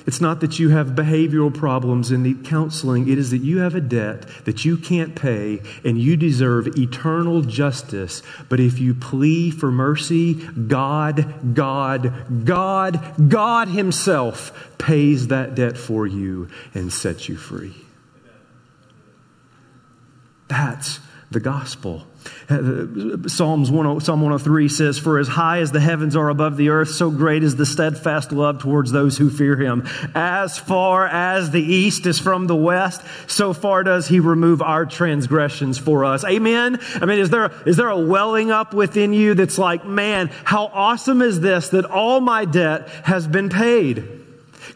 It's 0.07 0.21
not 0.21 0.41
that 0.41 0.59
you 0.59 0.71
have 0.71 0.89
behavioral 0.89 1.55
problems 1.55 2.11
and 2.11 2.23
need 2.23 2.45
counseling. 2.45 3.09
It 3.09 3.19
is 3.19 3.31
that 3.33 3.43
you 3.43 3.59
have 3.59 3.75
a 3.75 3.81
debt 3.81 4.27
that 4.45 4.65
you 4.65 4.77
can't 4.77 5.15
pay 5.15 5.61
and 5.85 6.01
you 6.01 6.17
deserve 6.17 6.79
eternal 6.79 7.43
justice. 7.43 8.23
But 8.49 8.61
if 8.61 8.79
you 8.79 8.95
plea 8.95 9.51
for 9.51 9.71
mercy, 9.71 10.35
God, 10.35 11.55
God, 11.55 12.45
God, 12.45 13.29
God 13.29 13.69
Himself 13.69 14.75
pays 14.79 15.29
that 15.29 15.55
debt 15.55 15.77
for 15.77 16.07
you 16.07 16.49
and 16.75 16.93
sets 16.93 17.29
you 17.29 17.37
free. 17.37 17.75
That's 20.49 20.99
the 21.31 21.41
gospel. 21.41 22.03
Uh, 22.49 23.29
Psalms 23.29 23.71
10, 23.71 24.01
Psalm 24.01 24.21
103 24.21 24.69
says, 24.69 24.99
For 24.99 25.19
as 25.19 25.29
high 25.29 25.61
as 25.61 25.71
the 25.71 25.81
heavens 25.81 26.17
are 26.17 26.29
above 26.29 26.57
the 26.57 26.71
earth, 26.71 26.91
so 26.91 27.11
great 27.11 27.45
is 27.45 27.55
the 27.55 27.65
steadfast 27.65 28.33
love 28.33 28.61
towards 28.61 28.91
those 28.91 29.17
who 29.17 29.31
fear 29.31 29.57
him. 29.57 29.87
As 30.15 30.59
far 30.59 31.07
as 31.07 31.53
the 31.53 31.63
east 31.63 32.07
is 32.07 32.19
from 32.19 32.47
the 32.47 32.57
west, 32.57 33.03
so 33.29 33.53
far 33.53 33.85
does 33.85 34.09
he 34.09 34.19
remove 34.19 34.61
our 34.61 34.85
transgressions 34.85 35.79
for 35.79 36.05
us. 36.05 36.25
Amen? 36.25 36.81
I 36.95 37.07
mean, 37.07 37.21
is 37.21 37.31
there, 37.31 37.53
is 37.65 37.77
there 37.77 37.89
a 37.89 38.01
welling 38.01 38.51
up 38.51 38.75
within 38.75 39.13
you 39.13 39.35
that's 39.35 39.59
like, 39.59 39.85
man, 39.85 40.31
how 40.45 40.67
awesome 40.67 41.23
is 41.23 41.41
this 41.41 41.69
that 41.71 41.85
all 41.85 42.21
my 42.21 42.45
debt 42.45 42.89
has 43.05 43.27
been 43.27 43.49
paid? 43.49 44.20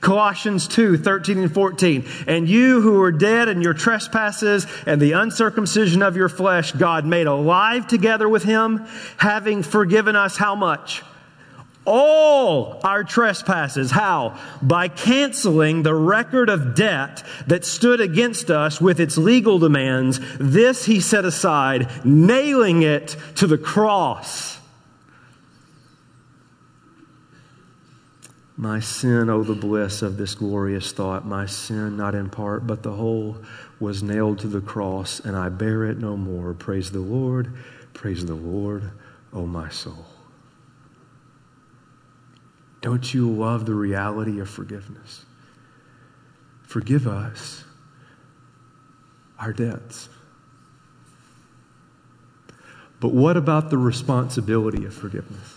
Colossians 0.04 0.68
2, 0.68 0.98
13 0.98 1.38
and 1.38 1.52
14. 1.52 2.04
And 2.28 2.46
you 2.46 2.82
who 2.82 2.98
were 2.98 3.10
dead 3.10 3.48
in 3.48 3.62
your 3.62 3.72
trespasses 3.74 4.66
and 4.86 5.00
the 5.00 5.12
uncircumcision 5.12 6.02
of 6.02 6.14
your 6.14 6.28
flesh, 6.28 6.72
God 6.72 7.06
made 7.06 7.26
alive 7.26 7.86
together 7.86 8.28
with 8.28 8.44
him, 8.44 8.86
having 9.16 9.62
forgiven 9.62 10.14
us 10.14 10.36
how 10.36 10.54
much? 10.54 11.02
all 11.86 12.80
our 12.82 13.04
trespasses. 13.04 13.90
How? 13.90 14.38
By 14.62 14.88
canceling 14.88 15.82
the 15.82 15.94
record 15.94 16.48
of 16.48 16.74
debt 16.74 17.22
that 17.46 17.64
stood 17.64 18.00
against 18.00 18.50
us 18.50 18.80
with 18.80 19.00
its 19.00 19.18
legal 19.18 19.58
demands. 19.58 20.18
This 20.38 20.86
he 20.86 21.00
set 21.00 21.26
aside, 21.26 21.90
nailing 22.02 22.82
it 22.82 23.16
to 23.36 23.46
the 23.46 23.58
cross. 23.58 24.58
My 28.56 28.78
sin, 28.78 29.28
oh, 29.30 29.42
the 29.42 29.54
bliss 29.54 30.00
of 30.02 30.16
this 30.16 30.34
glorious 30.34 30.92
thought. 30.92 31.26
My 31.26 31.46
sin, 31.46 31.96
not 31.96 32.14
in 32.14 32.30
part, 32.30 32.66
but 32.66 32.82
the 32.82 32.92
whole, 32.92 33.38
was 33.80 34.02
nailed 34.02 34.38
to 34.40 34.48
the 34.48 34.60
cross, 34.60 35.18
and 35.18 35.36
I 35.36 35.48
bear 35.48 35.84
it 35.84 35.98
no 35.98 36.16
more. 36.16 36.54
Praise 36.54 36.92
the 36.92 37.00
Lord, 37.00 37.52
praise 37.94 38.24
the 38.24 38.34
Lord, 38.34 38.92
oh, 39.32 39.46
my 39.46 39.68
soul. 39.70 40.06
Don't 42.80 43.12
you 43.12 43.28
love 43.28 43.66
the 43.66 43.74
reality 43.74 44.38
of 44.40 44.48
forgiveness? 44.48 45.24
Forgive 46.62 47.08
us 47.08 47.64
our 49.38 49.52
debts. 49.52 50.08
But 53.00 53.12
what 53.12 53.36
about 53.36 53.70
the 53.70 53.78
responsibility 53.78 54.84
of 54.84 54.94
forgiveness? 54.94 55.53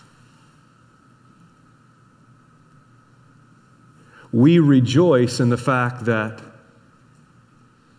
We 4.32 4.58
rejoice 4.58 5.40
in 5.40 5.48
the 5.48 5.56
fact 5.56 6.04
that 6.04 6.40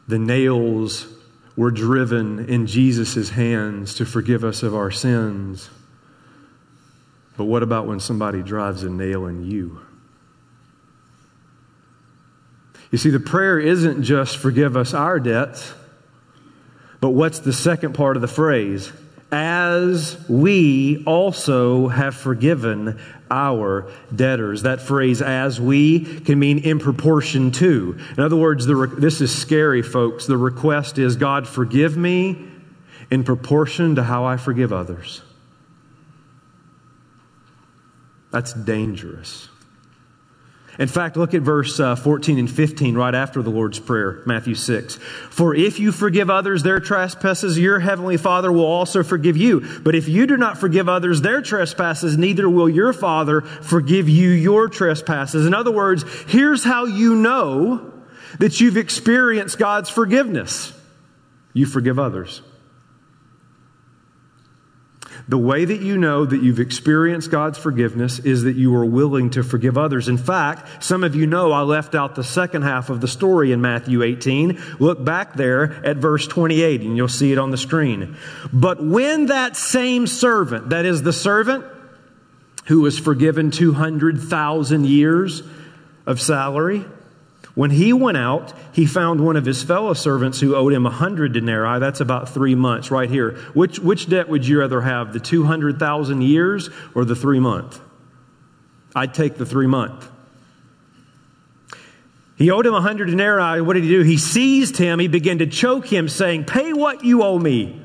the 0.07 0.19
nails 0.19 1.07
were 1.55 1.71
driven 1.71 2.47
in 2.47 2.67
Jesus' 2.67 3.29
hands 3.29 3.95
to 3.95 4.05
forgive 4.05 4.43
us 4.43 4.63
of 4.63 4.75
our 4.75 4.91
sins. 4.91 5.69
But 7.37 7.45
what 7.45 7.63
about 7.63 7.87
when 7.87 7.99
somebody 7.99 8.43
drives 8.43 8.83
a 8.83 8.89
nail 8.89 9.25
in 9.25 9.43
you? 9.43 9.81
You 12.91 12.97
see, 12.97 13.09
the 13.09 13.19
prayer 13.19 13.59
isn't 13.59 14.03
just 14.03 14.37
forgive 14.37 14.75
us 14.75 14.93
our 14.93 15.19
debts, 15.19 15.73
but 16.99 17.09
what's 17.09 17.39
the 17.39 17.53
second 17.53 17.93
part 17.93 18.15
of 18.15 18.21
the 18.21 18.27
phrase? 18.27 18.91
As 19.31 20.17
we 20.27 21.03
also 21.05 21.87
have 21.87 22.15
forgiven 22.15 22.99
our 23.31 23.91
debtors. 24.15 24.63
That 24.63 24.81
phrase, 24.81 25.21
as 25.21 25.61
we, 25.61 26.21
can 26.21 26.39
mean 26.39 26.59
in 26.59 26.79
proportion 26.79 27.51
to. 27.51 27.97
In 28.17 28.23
other 28.23 28.35
words, 28.35 28.65
the, 28.65 28.87
this 28.97 29.21
is 29.21 29.35
scary, 29.35 29.81
folks. 29.81 30.25
The 30.25 30.37
request 30.37 30.97
is 30.97 31.15
God, 31.15 31.47
forgive 31.47 31.95
me 31.95 32.47
in 33.11 33.23
proportion 33.23 33.95
to 33.95 34.03
how 34.03 34.25
I 34.25 34.37
forgive 34.37 34.73
others. 34.73 35.21
That's 38.31 38.53
dangerous. 38.53 39.49
In 40.79 40.87
fact, 40.87 41.17
look 41.17 41.33
at 41.33 41.41
verse 41.41 41.77
uh, 41.77 41.97
14 41.97 42.39
and 42.39 42.49
15 42.49 42.95
right 42.95 43.13
after 43.13 43.41
the 43.41 43.49
Lord's 43.49 43.79
Prayer, 43.79 44.23
Matthew 44.25 44.55
6. 44.55 44.95
For 44.95 45.53
if 45.53 45.77
you 45.77 45.91
forgive 45.91 46.29
others 46.29 46.63
their 46.63 46.79
trespasses, 46.79 47.59
your 47.59 47.79
heavenly 47.79 48.15
Father 48.15 48.49
will 48.49 48.65
also 48.65 49.03
forgive 49.03 49.35
you. 49.35 49.59
But 49.81 49.93
if 49.93 50.07
you 50.07 50.25
do 50.25 50.37
not 50.37 50.57
forgive 50.57 50.87
others 50.87 51.19
their 51.19 51.41
trespasses, 51.41 52.17
neither 52.17 52.49
will 52.49 52.69
your 52.69 52.93
Father 52.93 53.41
forgive 53.41 54.07
you 54.07 54.29
your 54.29 54.69
trespasses. 54.69 55.45
In 55.45 55.53
other 55.53 55.71
words, 55.71 56.05
here's 56.29 56.63
how 56.63 56.85
you 56.85 57.13
know 57.13 57.93
that 58.39 58.61
you've 58.61 58.77
experienced 58.77 59.59
God's 59.59 59.89
forgiveness 59.89 60.71
you 61.51 61.65
forgive 61.65 61.99
others. 61.99 62.41
The 65.29 65.37
way 65.37 65.63
that 65.63 65.81
you 65.81 65.95
know 65.95 66.25
that 66.25 66.41
you've 66.41 66.59
experienced 66.59 67.29
God's 67.29 67.59
forgiveness 67.59 68.17
is 68.17 68.43
that 68.43 68.55
you 68.55 68.75
are 68.75 68.83
willing 68.83 69.29
to 69.31 69.43
forgive 69.43 69.77
others. 69.77 70.09
In 70.09 70.17
fact, 70.17 70.83
some 70.83 71.03
of 71.03 71.15
you 71.15 71.27
know 71.27 71.51
I 71.51 71.61
left 71.61 71.93
out 71.93 72.15
the 72.15 72.23
second 72.23 72.63
half 72.63 72.89
of 72.89 72.99
the 72.99 73.07
story 73.07 73.51
in 73.51 73.61
Matthew 73.61 74.01
18. 74.01 74.59
Look 74.79 75.05
back 75.05 75.35
there 75.35 75.85
at 75.85 75.97
verse 75.97 76.25
28 76.25 76.81
and 76.81 76.97
you'll 76.97 77.07
see 77.07 77.31
it 77.31 77.37
on 77.37 77.51
the 77.51 77.57
screen. 77.57 78.17
But 78.51 78.83
when 78.83 79.27
that 79.27 79.55
same 79.55 80.07
servant, 80.07 80.71
that 80.71 80.85
is 80.85 81.03
the 81.03 81.13
servant 81.13 81.63
who 82.65 82.81
was 82.81 82.97
forgiven 82.97 83.51
200,000 83.51 84.87
years 84.87 85.43
of 86.07 86.19
salary, 86.19 86.85
when 87.59 87.71
he 87.71 87.91
went 87.91 88.15
out, 88.15 88.53
he 88.71 88.85
found 88.85 89.19
one 89.19 89.35
of 89.35 89.43
his 89.43 89.63
fellow 89.63 89.93
servants 89.93 90.39
who 90.39 90.55
owed 90.55 90.71
him 90.71 90.85
a 90.85 90.89
hundred 90.89 91.33
denarii. 91.33 91.77
That's 91.77 91.99
about 91.99 92.29
three 92.29 92.55
months 92.55 92.89
right 92.89 93.09
here. 93.09 93.31
Which, 93.53 93.79
which 93.79 94.07
debt 94.07 94.29
would 94.29 94.47
you 94.47 94.61
rather 94.61 94.79
have, 94.79 95.11
the 95.11 95.19
200,000 95.19 96.21
years 96.21 96.69
or 96.95 97.03
the 97.03 97.17
three 97.17 97.41
month? 97.41 97.81
I'd 98.95 99.13
take 99.13 99.35
the 99.35 99.45
three 99.45 99.67
month. 99.67 100.09
He 102.37 102.49
owed 102.49 102.65
him 102.65 102.75
a 102.75 102.79
hundred 102.79 103.07
denarii. 103.07 103.59
What 103.59 103.73
did 103.73 103.83
he 103.83 103.89
do? 103.89 104.03
He 104.03 104.15
seized 104.15 104.77
him. 104.77 104.97
He 104.99 105.09
began 105.09 105.39
to 105.39 105.45
choke 105.45 105.85
him, 105.85 106.07
saying, 106.07 106.45
Pay 106.45 106.71
what 106.71 107.03
you 107.03 107.23
owe 107.23 107.37
me. 107.37 107.81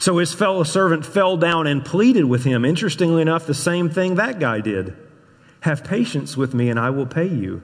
So 0.00 0.18
his 0.18 0.34
fellow 0.34 0.64
servant 0.64 1.06
fell 1.06 1.36
down 1.36 1.68
and 1.68 1.84
pleaded 1.84 2.24
with 2.24 2.42
him. 2.42 2.64
Interestingly 2.64 3.22
enough, 3.22 3.46
the 3.46 3.54
same 3.54 3.88
thing 3.88 4.16
that 4.16 4.40
guy 4.40 4.60
did. 4.60 4.96
Have 5.60 5.84
patience 5.84 6.36
with 6.36 6.54
me, 6.54 6.70
and 6.70 6.80
I 6.80 6.90
will 6.90 7.06
pay 7.06 7.28
you. 7.28 7.62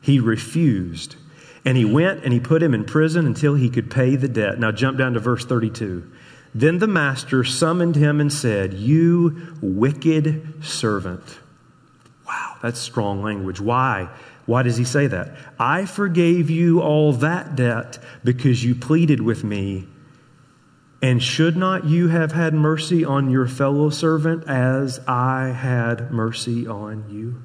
He 0.00 0.20
refused. 0.20 1.16
And 1.64 1.76
he 1.76 1.84
went 1.84 2.22
and 2.22 2.32
he 2.32 2.40
put 2.40 2.62
him 2.62 2.74
in 2.74 2.84
prison 2.84 3.26
until 3.26 3.54
he 3.54 3.68
could 3.68 3.90
pay 3.90 4.14
the 4.14 4.28
debt. 4.28 4.58
Now 4.60 4.70
jump 4.70 4.98
down 4.98 5.14
to 5.14 5.20
verse 5.20 5.44
32. 5.44 6.08
Then 6.54 6.78
the 6.78 6.86
master 6.86 7.44
summoned 7.44 7.96
him 7.96 8.20
and 8.20 8.32
said, 8.32 8.72
You 8.72 9.56
wicked 9.60 10.64
servant. 10.64 11.38
Wow, 12.26 12.56
that's 12.62 12.78
strong 12.78 13.22
language. 13.22 13.60
Why? 13.60 14.08
Why 14.46 14.62
does 14.62 14.76
he 14.76 14.84
say 14.84 15.08
that? 15.08 15.32
I 15.58 15.84
forgave 15.86 16.48
you 16.48 16.80
all 16.80 17.12
that 17.14 17.56
debt 17.56 17.98
because 18.24 18.64
you 18.64 18.74
pleaded 18.74 19.20
with 19.20 19.44
me. 19.44 19.88
And 21.02 21.22
should 21.22 21.56
not 21.56 21.84
you 21.84 22.08
have 22.08 22.32
had 22.32 22.54
mercy 22.54 23.04
on 23.04 23.28
your 23.28 23.46
fellow 23.46 23.90
servant 23.90 24.44
as 24.48 25.00
I 25.06 25.48
had 25.48 26.10
mercy 26.10 26.66
on 26.66 27.04
you? 27.10 27.42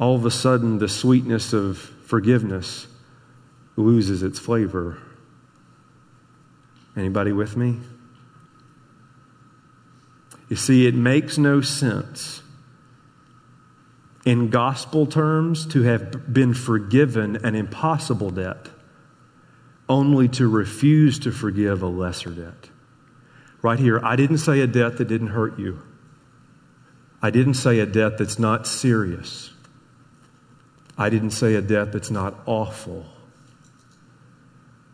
All 0.00 0.16
of 0.16 0.24
a 0.24 0.30
sudden 0.30 0.78
the 0.78 0.88
sweetness 0.88 1.52
of 1.52 1.76
forgiveness 1.78 2.86
loses 3.76 4.22
its 4.22 4.38
flavor. 4.38 4.98
Anybody 6.96 7.32
with 7.32 7.54
me? 7.54 7.78
You 10.48 10.56
see, 10.56 10.86
it 10.86 10.94
makes 10.94 11.36
no 11.36 11.60
sense 11.60 12.42
in 14.24 14.48
gospel 14.48 15.06
terms 15.06 15.66
to 15.66 15.82
have 15.82 16.32
been 16.32 16.54
forgiven 16.54 17.36
an 17.44 17.54
impossible 17.54 18.30
debt 18.30 18.68
only 19.88 20.28
to 20.28 20.48
refuse 20.48 21.18
to 21.18 21.30
forgive 21.30 21.82
a 21.82 21.86
lesser 21.86 22.30
debt. 22.30 22.70
Right 23.60 23.78
here, 23.78 24.00
I 24.02 24.16
didn't 24.16 24.38
say 24.38 24.60
a 24.60 24.66
debt 24.66 24.96
that 24.96 25.08
didn't 25.08 25.28
hurt 25.28 25.58
you. 25.58 25.82
I 27.20 27.30
didn't 27.30 27.54
say 27.54 27.80
a 27.80 27.86
debt 27.86 28.16
that's 28.16 28.38
not 28.38 28.66
serious. 28.66 29.49
I 31.00 31.08
didn't 31.08 31.30
say 31.30 31.54
a 31.54 31.62
debt 31.62 31.92
that's 31.92 32.10
not 32.10 32.34
awful. 32.44 33.06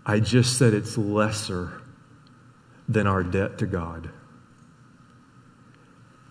I 0.06 0.20
just 0.20 0.56
said 0.56 0.72
it's 0.72 0.96
lesser 0.96 1.82
than 2.88 3.08
our 3.08 3.24
debt 3.24 3.58
to 3.58 3.66
God. 3.66 4.08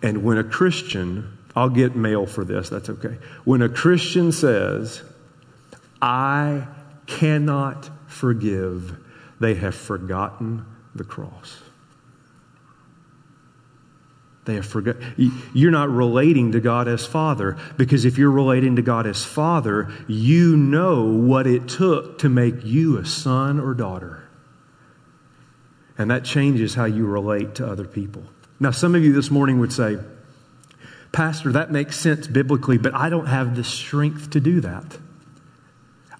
And 0.01 0.23
when 0.23 0.37
a 0.37 0.45
Christian, 0.45 1.37
I'll 1.57 1.69
get 1.69 1.93
mail 1.93 2.25
for 2.25 2.45
this, 2.45 2.69
that's 2.69 2.89
okay. 2.89 3.17
When 3.43 3.61
a 3.61 3.67
Christian 3.67 4.31
says, 4.31 5.03
I 6.01 6.67
cannot 7.05 7.89
forgive, 8.07 8.95
they 9.41 9.55
have 9.55 9.75
forgotten 9.75 10.65
the 10.95 11.03
cross. 11.03 11.64
They 14.45 14.55
have 14.55 14.65
forgotten. 14.65 15.03
You're 15.53 15.71
not 15.71 15.89
relating 15.89 16.51
to 16.51 16.59
God 16.59 16.87
as 16.87 17.05
Father 17.05 17.57
because 17.77 18.05
if 18.05 18.17
you're 18.17 18.31
relating 18.31 18.75
to 18.75 18.81
God 18.83 19.07
as 19.07 19.25
Father, 19.25 19.91
you 20.07 20.55
know 20.55 21.03
what 21.03 21.47
it 21.47 21.67
took 21.67 22.19
to 22.19 22.29
make 22.29 22.63
you 22.63 22.97
a 22.97 23.05
son 23.05 23.59
or 23.59 23.73
daughter. 23.73 24.27
And 25.97 26.11
that 26.11 26.25
changes 26.25 26.75
how 26.75 26.85
you 26.85 27.05
relate 27.07 27.55
to 27.55 27.67
other 27.67 27.85
people. 27.85 28.23
Now, 28.59 28.71
some 28.71 28.95
of 28.95 29.03
you 29.03 29.13
this 29.13 29.31
morning 29.31 29.59
would 29.59 29.73
say, 29.73 29.97
Pastor, 31.11 31.53
that 31.53 31.71
makes 31.71 31.97
sense 31.97 32.27
biblically, 32.27 32.77
but 32.77 32.93
I 32.93 33.09
don't 33.09 33.27
have 33.27 33.55
the 33.55 33.63
strength 33.63 34.31
to 34.31 34.39
do 34.39 34.61
that. 34.61 34.97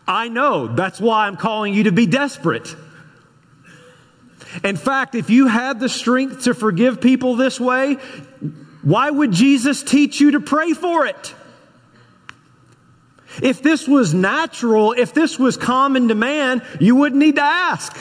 I 0.08 0.30
know. 0.30 0.68
That's 0.68 1.00
why 1.00 1.28
I'm 1.28 1.36
calling 1.36 1.74
you 1.74 1.84
to 1.84 1.92
be 1.92 2.06
desperate. 2.06 2.76
In 4.64 4.78
fact, 4.78 5.16
if 5.16 5.30
you 5.30 5.48
had 5.48 5.80
the 5.80 5.90
strength 5.90 6.44
to 6.44 6.54
forgive 6.54 7.02
people 7.02 7.36
this 7.36 7.60
way, 7.60 7.98
why 8.82 9.10
would 9.10 9.32
Jesus 9.32 9.84
teach 9.84 10.20
you 10.20 10.32
to 10.32 10.40
pray 10.40 10.74
for 10.74 11.06
it? 11.06 11.34
If 13.42 13.62
this 13.62 13.88
was 13.88 14.14
natural, 14.14 14.94
if 14.94 15.14
this 15.14 15.38
was 15.38 15.58
common 15.58 16.08
to 16.08 16.16
man, 16.16 16.64
you 16.80 16.96
wouldn't 16.96 17.20
need 17.20 17.36
to 17.36 17.44
ask. 17.44 17.98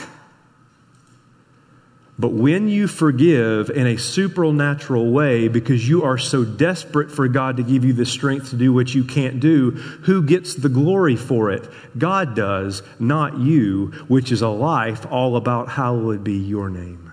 But 2.16 2.32
when 2.32 2.68
you 2.68 2.86
forgive 2.86 3.70
in 3.70 3.88
a 3.88 3.98
supernatural 3.98 5.10
way 5.10 5.48
because 5.48 5.88
you 5.88 6.04
are 6.04 6.16
so 6.16 6.44
desperate 6.44 7.10
for 7.10 7.26
God 7.26 7.56
to 7.56 7.64
give 7.64 7.84
you 7.84 7.92
the 7.92 8.06
strength 8.06 8.50
to 8.50 8.56
do 8.56 8.72
what 8.72 8.94
you 8.94 9.02
can't 9.02 9.40
do, 9.40 9.72
who 9.72 10.22
gets 10.22 10.54
the 10.54 10.68
glory 10.68 11.16
for 11.16 11.50
it? 11.50 11.68
God 11.98 12.36
does, 12.36 12.82
not 13.00 13.38
you, 13.38 13.86
which 14.06 14.30
is 14.30 14.42
a 14.42 14.48
life 14.48 15.04
all 15.10 15.36
about 15.36 15.70
hallowed 15.70 16.22
be 16.22 16.34
your 16.34 16.70
name. 16.70 17.12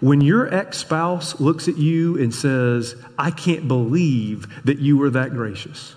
When 0.00 0.20
your 0.20 0.52
ex 0.52 0.78
spouse 0.78 1.40
looks 1.40 1.66
at 1.66 1.76
you 1.76 2.16
and 2.16 2.32
says, 2.32 2.94
I 3.18 3.32
can't 3.32 3.66
believe 3.66 4.64
that 4.64 4.78
you 4.78 4.96
were 4.96 5.10
that 5.10 5.30
gracious. 5.30 5.96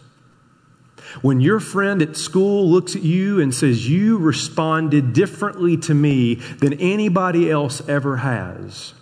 When 1.22 1.42
your 1.42 1.60
friend 1.60 2.02
at 2.02 2.18
school 2.18 2.70
looks 2.70 2.96
at 2.96 3.04
you 3.04 3.40
and 3.40 3.54
says, 3.54 3.90
You 3.90 4.18
responded 4.18 5.14
differently 5.14 5.78
to 5.78 5.94
me 5.94 6.36
than 6.36 6.74
anybody 6.74 7.50
else 7.50 7.88
ever 7.88 8.18
has, 8.18 8.94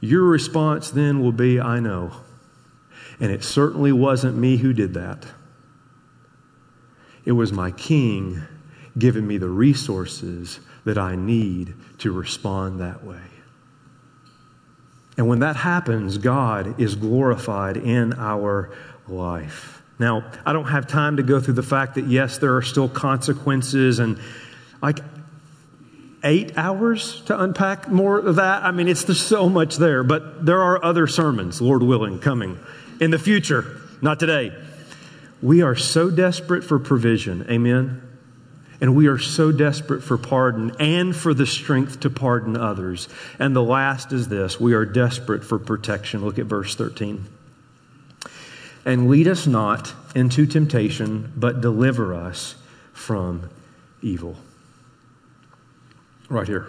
your 0.00 0.24
response 0.24 0.90
then 0.90 1.20
will 1.20 1.32
be, 1.32 1.60
I 1.60 1.80
know. 1.80 2.12
And 3.18 3.30
it 3.32 3.42
certainly 3.42 3.92
wasn't 3.92 4.36
me 4.36 4.58
who 4.58 4.72
did 4.72 4.94
that. 4.94 5.26
It 7.24 7.32
was 7.32 7.52
my 7.52 7.70
king 7.70 8.42
giving 8.98 9.26
me 9.26 9.38
the 9.38 9.48
resources 9.48 10.60
that 10.84 10.96
I 10.96 11.16
need 11.16 11.74
to 11.98 12.12
respond 12.12 12.80
that 12.80 13.04
way. 13.04 13.20
And 15.16 15.28
when 15.28 15.40
that 15.40 15.56
happens, 15.56 16.18
God 16.18 16.80
is 16.80 16.94
glorified 16.94 17.76
in 17.76 18.12
our 18.14 18.70
life. 19.08 19.75
Now, 19.98 20.24
I 20.44 20.52
don't 20.52 20.66
have 20.66 20.86
time 20.86 21.16
to 21.16 21.22
go 21.22 21.40
through 21.40 21.54
the 21.54 21.62
fact 21.62 21.94
that, 21.94 22.06
yes, 22.06 22.38
there 22.38 22.56
are 22.56 22.62
still 22.62 22.88
consequences 22.88 23.98
and 23.98 24.18
like 24.82 24.98
eight 26.22 26.58
hours 26.58 27.22
to 27.22 27.40
unpack 27.40 27.88
more 27.88 28.18
of 28.18 28.36
that. 28.36 28.64
I 28.64 28.72
mean, 28.72 28.88
it's 28.88 29.04
there's 29.04 29.22
so 29.22 29.48
much 29.48 29.76
there, 29.76 30.02
but 30.02 30.44
there 30.44 30.60
are 30.60 30.84
other 30.84 31.06
sermons, 31.06 31.62
Lord 31.62 31.82
willing, 31.82 32.18
coming 32.18 32.58
in 33.00 33.10
the 33.10 33.18
future, 33.18 33.80
not 34.02 34.20
today. 34.20 34.52
We 35.42 35.62
are 35.62 35.76
so 35.76 36.10
desperate 36.10 36.64
for 36.64 36.78
provision. 36.78 37.46
Amen. 37.50 38.02
And 38.80 38.94
we 38.94 39.06
are 39.06 39.18
so 39.18 39.52
desperate 39.52 40.02
for 40.02 40.18
pardon 40.18 40.72
and 40.78 41.16
for 41.16 41.32
the 41.32 41.46
strength 41.46 42.00
to 42.00 42.10
pardon 42.10 42.56
others. 42.56 43.08
And 43.38 43.56
the 43.56 43.62
last 43.62 44.12
is 44.12 44.28
this 44.28 44.60
we 44.60 44.74
are 44.74 44.84
desperate 44.84 45.44
for 45.44 45.58
protection. 45.58 46.24
Look 46.24 46.38
at 46.38 46.46
verse 46.46 46.74
13. 46.74 47.26
And 48.86 49.10
lead 49.10 49.26
us 49.26 49.48
not 49.48 49.92
into 50.14 50.46
temptation, 50.46 51.32
but 51.36 51.60
deliver 51.60 52.14
us 52.14 52.54
from 52.92 53.50
evil. 54.00 54.36
Right 56.28 56.46
here. 56.46 56.68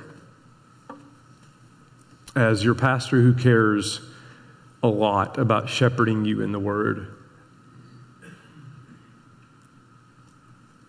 As 2.35 2.63
your 2.63 2.73
pastor 2.73 3.21
who 3.21 3.35
cares 3.35 4.01
a 4.81 4.87
lot 4.87 5.37
about 5.37 5.69
shepherding 5.69 6.25
you 6.25 6.41
in 6.41 6.51
the 6.51 6.59
word, 6.59 7.13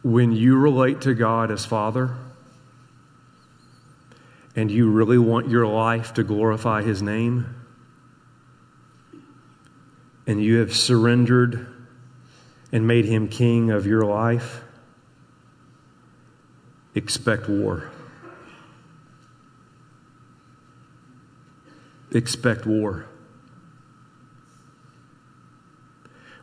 when 0.02 0.32
you 0.32 0.56
relate 0.56 1.02
to 1.02 1.12
God 1.12 1.50
as 1.50 1.66
Father 1.66 2.16
and 4.56 4.70
you 4.70 4.90
really 4.90 5.18
want 5.18 5.50
your 5.50 5.66
life 5.66 6.14
to 6.14 6.22
glorify 6.22 6.82
His 6.82 7.02
name, 7.02 7.57
and 10.28 10.44
you 10.44 10.58
have 10.58 10.76
surrendered 10.76 11.66
and 12.70 12.86
made 12.86 13.06
Him 13.06 13.28
King 13.28 13.70
of 13.70 13.86
your 13.86 14.04
life, 14.04 14.62
expect 16.94 17.48
war. 17.48 17.90
Expect 22.12 22.66
war. 22.66 23.06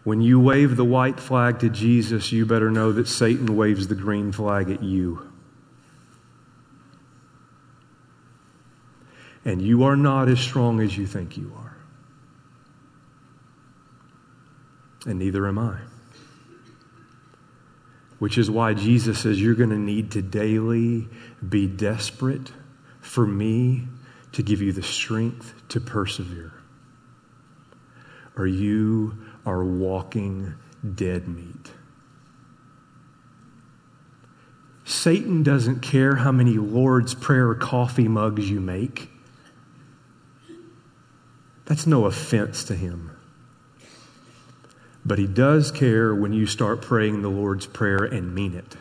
When 0.04 0.20
you 0.20 0.40
wave 0.40 0.78
the 0.78 0.86
white 0.86 1.20
flag 1.20 1.60
to 1.60 1.70
Jesus, 1.70 2.32
you 2.32 2.46
better 2.48 2.72
know 2.72 2.92
that 2.92 3.08
Satan 3.08 3.56
waves 3.56 3.88
the 3.88 3.96
green 3.96 4.32
flag 4.32 4.72
at 4.72 4.82
you. 4.82 5.32
And 9.44 9.62
you 9.62 9.84
are 9.84 9.96
not 9.96 10.28
as 10.28 10.40
strong 10.40 10.80
as 10.80 10.98
you 10.98 11.06
think 11.06 11.38
you 11.38 11.54
are. 11.56 11.65
And 15.06 15.20
neither 15.20 15.48
am 15.48 15.60
I. 15.60 15.78
Which 18.18 18.38
is 18.38 18.50
why 18.50 18.74
Jesus 18.74 19.20
says 19.20 19.42
you're 19.42 19.56
going 19.56 19.70
to 19.70 19.78
need 19.78 20.12
to 20.12 20.22
daily 20.22 21.08
be 21.48 21.68
desperate 21.68 22.52
for 23.02 23.28
me 23.28 23.88
to 24.32 24.42
give 24.42 24.62
you 24.62 24.72
the 24.72 24.84
strength 24.84 25.54
to 25.70 25.80
persevere. 25.80 26.54
Or 28.36 28.48
you 28.48 29.18
are 29.46 29.64
walking 29.64 30.56
dead 30.96 31.28
meat. 31.28 31.72
Satan 34.84 35.42
doesn't 35.42 35.82
care 35.82 36.16
how 36.16 36.32
many 36.32 36.54
Lord's 36.54 37.16
Prayer 37.16 37.54
coffee 37.56 38.08
mugs 38.08 38.50
you 38.50 38.60
make. 38.60 39.10
That's 41.66 41.88
no 41.88 42.06
offense 42.06 42.64
to 42.66 42.76
him. 42.76 43.15
But 45.06 45.20
he 45.20 45.28
does 45.28 45.72
care 45.72 46.16
when 46.16 46.34
you 46.34 46.48
start 46.48 46.82
praying 46.82 47.22
the 47.22 47.30
Lord's 47.30 47.68
Prayer 47.68 48.04
and 48.04 48.34
mean 48.34 48.56
it. 48.56 48.76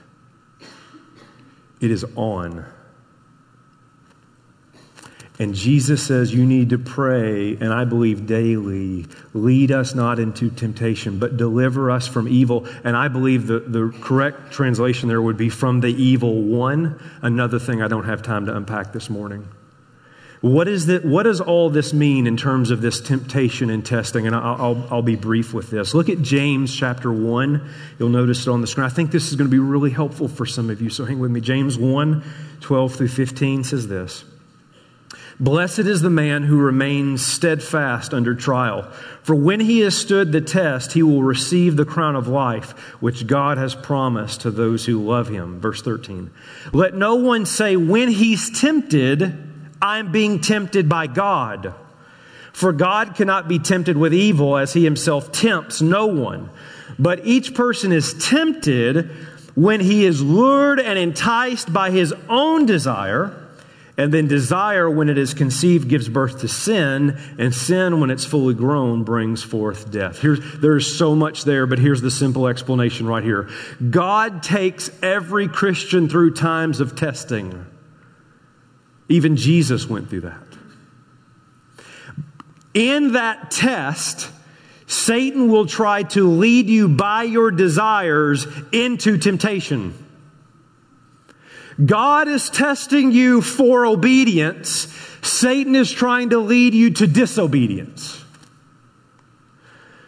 It 1.80 1.90
is 1.90 2.04
on. 2.16 2.64
And 5.38 5.54
Jesus 5.54 6.02
says 6.02 6.32
you 6.32 6.46
need 6.46 6.70
to 6.70 6.78
pray, 6.78 7.56
and 7.56 7.72
I 7.72 7.84
believe 7.84 8.24
daily, 8.24 9.06
lead 9.32 9.72
us 9.72 9.94
not 9.94 10.20
into 10.20 10.48
temptation, 10.48 11.18
but 11.18 11.37
deliver 11.37 11.90
us 11.90 12.06
from 12.06 12.28
evil. 12.28 12.66
And 12.84 12.96
I 12.96 13.08
believe 13.08 13.48
the, 13.48 13.58
the 13.58 13.92
correct 14.00 14.52
translation 14.52 15.08
there 15.08 15.20
would 15.20 15.37
be 15.37 15.48
from 15.48 15.80
the 15.80 15.88
evil 15.88 16.40
one. 16.42 17.02
Another 17.20 17.58
thing 17.58 17.82
I 17.82 17.88
don't 17.88 18.04
have 18.04 18.22
time 18.22 18.46
to 18.46 18.56
unpack 18.56 18.92
this 18.92 19.10
morning. 19.10 19.48
What, 20.44 20.68
is 20.68 20.87
what 21.02 21.22
does 21.22 21.40
all 21.40 21.70
this 21.70 21.94
mean 21.94 22.26
in 22.26 22.37
terms 22.37 22.70
of 22.70 22.83
this 22.83 23.00
temptation 23.00 23.70
and 23.70 23.83
testing? 23.83 24.26
And 24.26 24.37
I'll, 24.37 24.61
I'll, 24.61 24.88
I'll 24.90 25.02
be 25.02 25.16
brief 25.16 25.54
with 25.54 25.70
this. 25.70 25.94
Look 25.94 26.11
at 26.11 26.20
James 26.20 26.76
chapter 26.76 27.11
1. 27.11 27.66
You'll 27.98 28.11
notice 28.11 28.46
it 28.46 28.50
on 28.50 28.61
the 28.61 28.66
screen. 28.66 28.85
I 28.85 28.90
think 28.90 29.11
this 29.11 29.30
is 29.30 29.37
going 29.37 29.48
to 29.48 29.50
be 29.50 29.59
really 29.59 29.88
helpful 29.88 30.28
for 30.28 30.44
some 30.44 30.68
of 30.68 30.83
you, 30.83 30.90
so 30.90 31.07
hang 31.07 31.18
with 31.18 31.30
me. 31.30 31.40
James 31.40 31.78
1 31.78 32.22
12 32.61 32.94
through 32.94 33.09
15 33.09 33.64
says 33.64 33.88
this. 33.88 34.26
Blessed 35.40 35.78
is 35.78 36.02
the 36.02 36.11
man 36.11 36.42
who 36.42 36.59
remains 36.59 37.24
steadfast 37.24 38.12
under 38.12 38.35
trial, 38.35 38.83
for 39.22 39.35
when 39.35 39.61
he 39.61 39.80
has 39.80 39.96
stood 39.96 40.30
the 40.30 40.42
test, 40.42 40.92
he 40.92 41.02
will 41.02 41.22
receive 41.22 41.76
the 41.76 41.87
crown 41.87 42.16
of 42.16 42.28
life, 42.28 42.72
which 43.00 43.26
God 43.26 43.57
has 43.57 43.74
promised 43.74 44.42
to 44.42 44.50
those 44.50 44.85
who 44.85 45.02
love 45.02 45.28
him. 45.28 45.59
Verse 45.59 45.80
13. 45.80 46.30
Let 46.74 46.92
no 46.92 47.14
one 47.14 47.46
say, 47.46 47.76
when 47.78 48.11
he's 48.11 48.50
tempted, 48.61 49.54
I'm 49.85 50.11
being 50.11 50.40
tempted 50.40 50.88
by 50.88 51.07
God. 51.09 51.75
For 52.55 52.73
God 52.73 53.16
cannot 53.16 53.49
be 53.49 53.59
tempted 53.59 53.99
with 53.99 54.14
evil 54.14 54.57
as 54.57 54.73
he 54.73 54.83
himself 54.83 55.31
tempts 55.31 55.83
no 55.83 56.07
one. 56.07 56.49
But 56.99 57.27
each 57.27 57.53
person 57.53 57.92
is 57.92 58.14
tempted 58.14 59.11
when 59.55 59.81
he 59.81 60.07
is 60.07 60.23
lured 60.23 60.81
and 60.81 60.99
enticed 60.99 61.70
by 61.70 61.90
his 61.90 62.14
own 62.31 62.64
desire. 62.64 63.38
And 63.99 64.12
then 64.12 64.27
desire, 64.27 64.88
when 64.88 65.11
it 65.11 65.18
is 65.18 65.35
conceived, 65.35 65.88
gives 65.88 66.09
birth 66.09 66.40
to 66.40 66.49
sin, 66.49 67.16
and 67.38 67.55
sin, 67.55 68.01
when 68.01 68.11
it's 68.11 68.25
fully 68.25 68.55
grown, 68.55 69.05
brings 69.05 69.42
forth 69.42 69.92
death. 69.92 70.20
Here's, 70.20 70.40
there's 70.61 70.99
so 70.99 71.14
much 71.14 71.44
there, 71.44 71.66
but 71.66 71.79
here's 71.79 72.01
the 72.01 72.11
simple 72.11 72.49
explanation 72.49 73.07
right 73.07 73.23
here. 73.23 73.51
God 73.90 74.42
takes 74.42 74.90
every 75.03 75.47
Christian 75.47 76.09
through 76.09 76.35
times 76.35 76.81
of 76.81 76.97
testing. 76.97 77.66
Even 79.09 79.37
Jesus 79.37 79.88
went 79.88 80.09
through 80.09 80.23
that. 80.23 80.43
In 82.73 83.12
that 83.12 83.51
test, 83.51 84.31
Satan 84.87 85.49
will 85.49 85.67
try 85.67 86.03
to 86.03 86.29
lead 86.29 86.69
you 86.69 86.88
by 86.88 87.23
your 87.23 87.51
desires 87.51 88.47
into 88.73 89.17
temptation. 89.19 89.95
God 91.85 92.29
is 92.29 92.51
testing 92.51 93.12
you 93.12 93.40
for 93.40 93.87
obedience. 93.87 94.88
Satan 95.23 95.75
is 95.75 95.90
trying 95.90 96.31
to 96.31 96.38
lead 96.38 96.75
you 96.75 96.90
to 96.90 97.07
disobedience. 97.07 98.23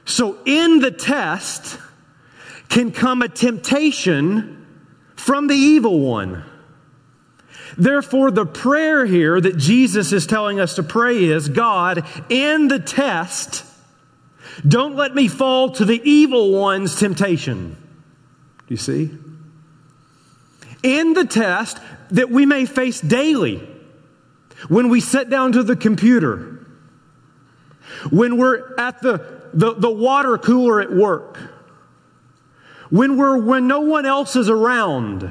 So, 0.04 0.38
in 0.44 0.78
the 0.78 0.92
test 0.92 1.78
can 2.68 2.92
come 2.92 3.22
a 3.22 3.28
temptation 3.28 4.66
from 5.16 5.48
the 5.48 5.56
evil 5.56 5.98
one. 6.00 6.44
Therefore, 7.76 8.30
the 8.30 8.46
prayer 8.46 9.04
here 9.04 9.40
that 9.40 9.56
Jesus 9.56 10.12
is 10.12 10.26
telling 10.26 10.60
us 10.60 10.76
to 10.76 10.82
pray 10.82 11.24
is 11.24 11.48
God, 11.48 12.06
in 12.28 12.68
the 12.68 12.78
test, 12.78 13.64
don't 14.66 14.96
let 14.96 15.14
me 15.14 15.28
fall 15.28 15.70
to 15.72 15.84
the 15.84 16.00
evil 16.08 16.52
one's 16.52 16.96
temptation. 16.96 17.76
Do 18.66 18.74
you 18.74 18.78
see? 18.78 19.10
in 20.86 21.14
the 21.14 21.24
test 21.24 21.78
that 22.10 22.30
we 22.30 22.46
may 22.46 22.64
face 22.64 23.00
daily 23.00 23.66
when 24.68 24.88
we 24.88 25.00
sit 25.00 25.28
down 25.28 25.52
to 25.52 25.62
the 25.62 25.76
computer, 25.76 26.64
when 28.10 28.38
we're 28.38 28.74
at 28.78 29.02
the, 29.02 29.48
the, 29.52 29.74
the 29.74 29.90
water 29.90 30.38
cooler 30.38 30.80
at 30.80 30.92
work, 30.92 31.38
when, 32.88 33.16
we're, 33.16 33.36
when 33.36 33.66
no 33.66 33.80
one 33.80 34.06
else 34.06 34.36
is 34.36 34.48
around, 34.48 35.30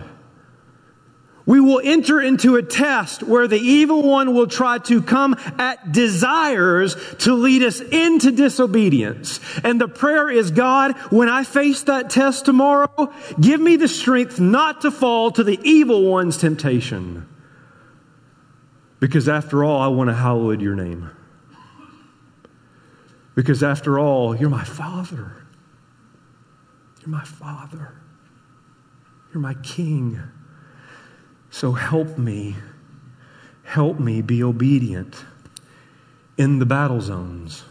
We 1.45 1.59
will 1.59 1.79
enter 1.83 2.19
into 2.19 2.55
a 2.55 2.63
test 2.63 3.21
where 3.21 3.47
the 3.47 3.59
evil 3.59 4.01
one 4.01 4.33
will 4.33 4.47
try 4.47 4.79
to 4.79 5.01
come 5.01 5.35
at 5.59 5.91
desires 5.91 6.95
to 7.19 7.35
lead 7.35 7.61
us 7.61 7.81
into 7.81 8.31
disobedience. 8.31 9.39
And 9.63 9.79
the 9.79 9.87
prayer 9.87 10.27
is, 10.27 10.49
God, 10.49 10.97
when 11.11 11.29
I 11.29 11.43
face 11.43 11.83
that 11.83 12.09
test 12.09 12.45
tomorrow, 12.45 13.13
give 13.39 13.61
me 13.61 13.75
the 13.75 13.87
strength 13.87 14.39
not 14.39 14.81
to 14.81 14.91
fall 14.91 15.29
to 15.31 15.43
the 15.43 15.59
evil 15.61 16.03
one's 16.03 16.37
temptation. 16.37 17.29
Because 18.99 19.29
after 19.29 19.63
all, 19.63 19.81
I 19.81 19.87
want 19.87 20.09
to 20.09 20.15
hallowed 20.15 20.61
your 20.61 20.75
name. 20.75 21.11
Because 23.35 23.61
after 23.61 23.99
all, 23.99 24.35
you're 24.35 24.49
my 24.49 24.63
father. 24.63 25.35
You're 27.01 27.09
my 27.09 27.25
father. 27.25 27.93
You're 29.31 29.41
my 29.41 29.53
king. 29.55 30.19
So 31.55 31.71
help 31.71 32.17
me, 32.17 32.57
help 33.63 33.97
me 33.97 34.21
be 34.21 34.43
obedient 34.43 35.23
in 36.37 36.59
the 36.59 36.65
battle 36.65 36.99
zones 36.99 37.63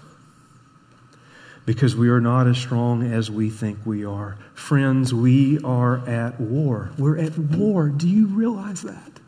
because 1.66 1.94
we 1.94 2.08
are 2.08 2.18
not 2.18 2.46
as 2.46 2.56
strong 2.56 3.02
as 3.02 3.30
we 3.30 3.50
think 3.50 3.80
we 3.84 4.02
are. 4.02 4.38
Friends, 4.54 5.12
we 5.12 5.58
are 5.58 5.98
at 6.08 6.40
war. 6.40 6.92
We're 6.96 7.18
at 7.18 7.36
war. 7.36 7.90
Do 7.90 8.08
you 8.08 8.28
realize 8.28 8.80
that? 8.80 9.20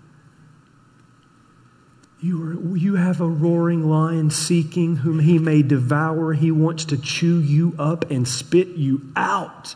You, 2.22 2.42
are, 2.42 2.76
you 2.78 2.94
have 2.94 3.20
a 3.20 3.28
roaring 3.28 3.86
lion 3.86 4.30
seeking 4.30 4.96
whom 4.96 5.18
he 5.18 5.38
may 5.38 5.60
devour. 5.60 6.32
He 6.32 6.50
wants 6.50 6.86
to 6.86 6.96
chew 6.96 7.40
you 7.40 7.74
up 7.78 8.10
and 8.10 8.26
spit 8.26 8.68
you 8.68 9.02
out 9.16 9.74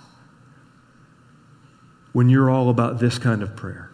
when 2.15 2.31
you're 2.31 2.49
all 2.49 2.71
about 2.71 2.99
this 2.99 3.19
kind 3.19 3.43
of 3.43 3.55
prayer. 3.55 3.90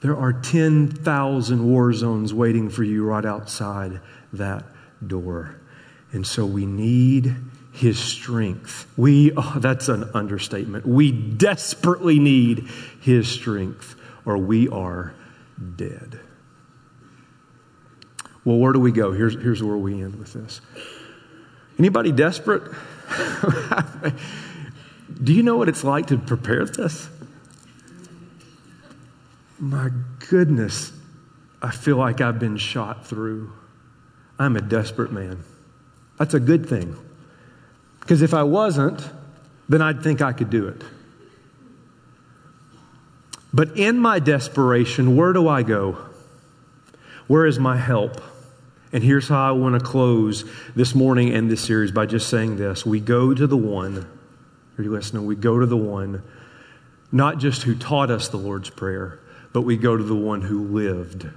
There 0.00 0.16
are 0.16 0.32
10,000 0.32 1.64
war 1.64 1.92
zones 1.92 2.32
waiting 2.32 2.70
for 2.70 2.82
you 2.82 3.04
right 3.04 3.24
outside 3.24 4.00
that 4.32 4.64
door. 5.06 5.56
And 6.12 6.26
so 6.26 6.46
we 6.46 6.66
need 6.66 7.36
his 7.72 7.98
strength. 7.98 8.90
We, 8.96 9.32
oh, 9.36 9.58
that's 9.58 9.88
an 9.88 10.10
understatement. 10.14 10.86
We 10.86 11.12
desperately 11.12 12.18
need 12.18 12.68
his 13.00 13.28
strength, 13.28 13.94
or 14.24 14.38
we 14.38 14.68
are 14.68 15.14
dead. 15.76 16.18
Well, 18.44 18.56
where 18.56 18.72
do 18.72 18.80
we 18.80 18.92
go? 18.92 19.12
Here's, 19.12 19.34
here's 19.34 19.62
where 19.62 19.76
we 19.76 20.02
end 20.02 20.18
with 20.18 20.32
this. 20.32 20.60
Anybody 21.78 22.10
desperate? 22.10 22.62
do 25.22 25.32
you 25.32 25.42
know 25.42 25.56
what 25.56 25.68
it's 25.68 25.84
like 25.84 26.06
to 26.08 26.18
prepare 26.18 26.64
this? 26.64 27.08
My 29.60 29.90
goodness, 30.30 30.92
I 31.62 31.70
feel 31.70 31.96
like 31.96 32.20
I've 32.20 32.38
been 32.38 32.56
shot 32.56 33.06
through. 33.06 33.52
I'm 34.38 34.56
a 34.56 34.60
desperate 34.60 35.12
man. 35.12 35.44
That's 36.18 36.34
a 36.34 36.40
good 36.40 36.68
thing. 36.68 36.96
Because 38.00 38.22
if 38.22 38.34
I 38.34 38.42
wasn't, 38.42 39.06
then 39.68 39.82
I'd 39.82 40.02
think 40.02 40.22
I 40.22 40.32
could 40.32 40.50
do 40.50 40.68
it. 40.68 40.82
But 43.52 43.76
in 43.76 43.98
my 43.98 44.18
desperation, 44.18 45.16
where 45.16 45.32
do 45.32 45.48
I 45.48 45.62
go? 45.62 45.98
Where 47.26 47.46
is 47.46 47.58
my 47.58 47.76
help? 47.76 48.20
And 48.92 49.04
here's 49.04 49.28
how 49.28 49.48
I 49.48 49.52
want 49.52 49.78
to 49.78 49.84
close 49.84 50.44
this 50.74 50.94
morning 50.94 51.32
and 51.32 51.48
this 51.48 51.60
series 51.60 51.92
by 51.92 52.06
just 52.06 52.28
saying 52.28 52.56
this. 52.56 52.84
We 52.84 52.98
go 52.98 53.32
to 53.32 53.46
the 53.46 53.56
one, 53.56 54.06
are 54.76 54.82
you 54.82 54.90
listening? 54.90 55.26
We 55.26 55.36
go 55.36 55.60
to 55.60 55.66
the 55.66 55.76
one, 55.76 56.22
not 57.12 57.38
just 57.38 57.62
who 57.62 57.74
taught 57.76 58.10
us 58.10 58.28
the 58.28 58.36
Lord's 58.36 58.70
Prayer, 58.70 59.19
but 59.52 59.62
we 59.62 59.76
go 59.76 59.96
to 59.96 60.02
the 60.02 60.14
one 60.14 60.42
who 60.42 60.62
lived 60.62 61.28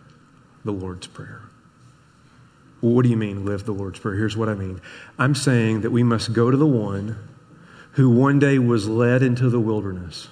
the 0.63 0.71
Lord's 0.71 1.07
Prayer. 1.07 1.41
What 2.81 3.03
do 3.03 3.09
you 3.09 3.17
mean, 3.17 3.45
live 3.45 3.65
the 3.65 3.71
Lord's 3.71 3.99
Prayer? 3.99 4.15
Here's 4.15 4.35
what 4.35 4.49
I 4.49 4.55
mean 4.55 4.81
I'm 5.17 5.35
saying 5.35 5.81
that 5.81 5.91
we 5.91 6.03
must 6.03 6.33
go 6.33 6.51
to 6.51 6.57
the 6.57 6.67
one 6.67 7.17
who 7.93 8.09
one 8.09 8.39
day 8.39 8.59
was 8.59 8.87
led 8.87 9.21
into 9.21 9.49
the 9.49 9.59
wilderness, 9.59 10.27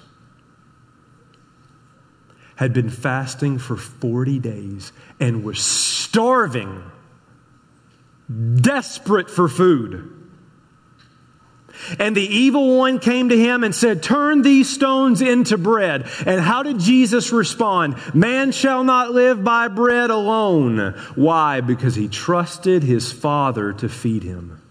had 2.56 2.72
been 2.72 2.90
fasting 2.90 3.58
for 3.58 3.76
40 3.76 4.38
days, 4.40 4.92
and 5.20 5.44
was 5.44 5.64
starving, 5.64 6.82
desperate 8.56 9.30
for 9.30 9.48
food. 9.48 10.21
And 11.98 12.16
the 12.16 12.26
evil 12.26 12.78
one 12.78 12.98
came 12.98 13.28
to 13.28 13.38
him 13.38 13.64
and 13.64 13.74
said, 13.74 14.02
Turn 14.02 14.42
these 14.42 14.68
stones 14.68 15.20
into 15.20 15.58
bread. 15.58 16.08
And 16.24 16.40
how 16.40 16.62
did 16.62 16.78
Jesus 16.78 17.32
respond? 17.32 17.96
Man 18.14 18.52
shall 18.52 18.84
not 18.84 19.12
live 19.12 19.42
by 19.42 19.68
bread 19.68 20.10
alone. 20.10 20.94
Why? 21.14 21.60
Because 21.60 21.94
he 21.94 22.08
trusted 22.08 22.82
his 22.82 23.12
Father 23.12 23.72
to 23.74 23.88
feed 23.88 24.22
him. 24.22 24.61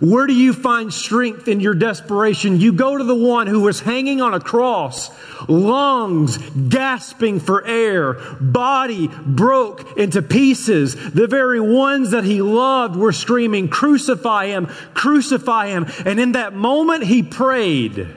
Where 0.00 0.26
do 0.26 0.32
you 0.32 0.52
find 0.52 0.92
strength 0.92 1.48
in 1.48 1.60
your 1.60 1.74
desperation? 1.74 2.60
You 2.60 2.72
go 2.72 2.96
to 2.96 3.04
the 3.04 3.14
one 3.14 3.46
who 3.46 3.60
was 3.60 3.80
hanging 3.80 4.20
on 4.20 4.32
a 4.34 4.40
cross, 4.40 5.10
lungs 5.48 6.38
gasping 6.68 7.40
for 7.40 7.64
air, 7.66 8.14
body 8.40 9.08
broke 9.08 9.98
into 9.98 10.22
pieces. 10.22 10.94
The 10.94 11.26
very 11.26 11.60
ones 11.60 12.12
that 12.12 12.24
he 12.24 12.40
loved 12.40 12.96
were 12.96 13.12
screaming, 13.12 13.68
Crucify 13.68 14.46
him, 14.46 14.66
crucify 14.94 15.68
him. 15.68 15.86
And 16.06 16.18
in 16.18 16.32
that 16.32 16.54
moment, 16.54 17.04
he 17.04 17.22
prayed. 17.22 18.08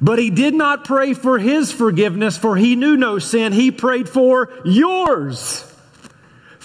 But 0.00 0.18
he 0.18 0.30
did 0.30 0.54
not 0.54 0.84
pray 0.84 1.14
for 1.14 1.38
his 1.38 1.70
forgiveness, 1.70 2.38
for 2.38 2.56
he 2.56 2.76
knew 2.76 2.96
no 2.96 3.18
sin. 3.18 3.52
He 3.52 3.70
prayed 3.70 4.08
for 4.08 4.50
yours. 4.64 5.71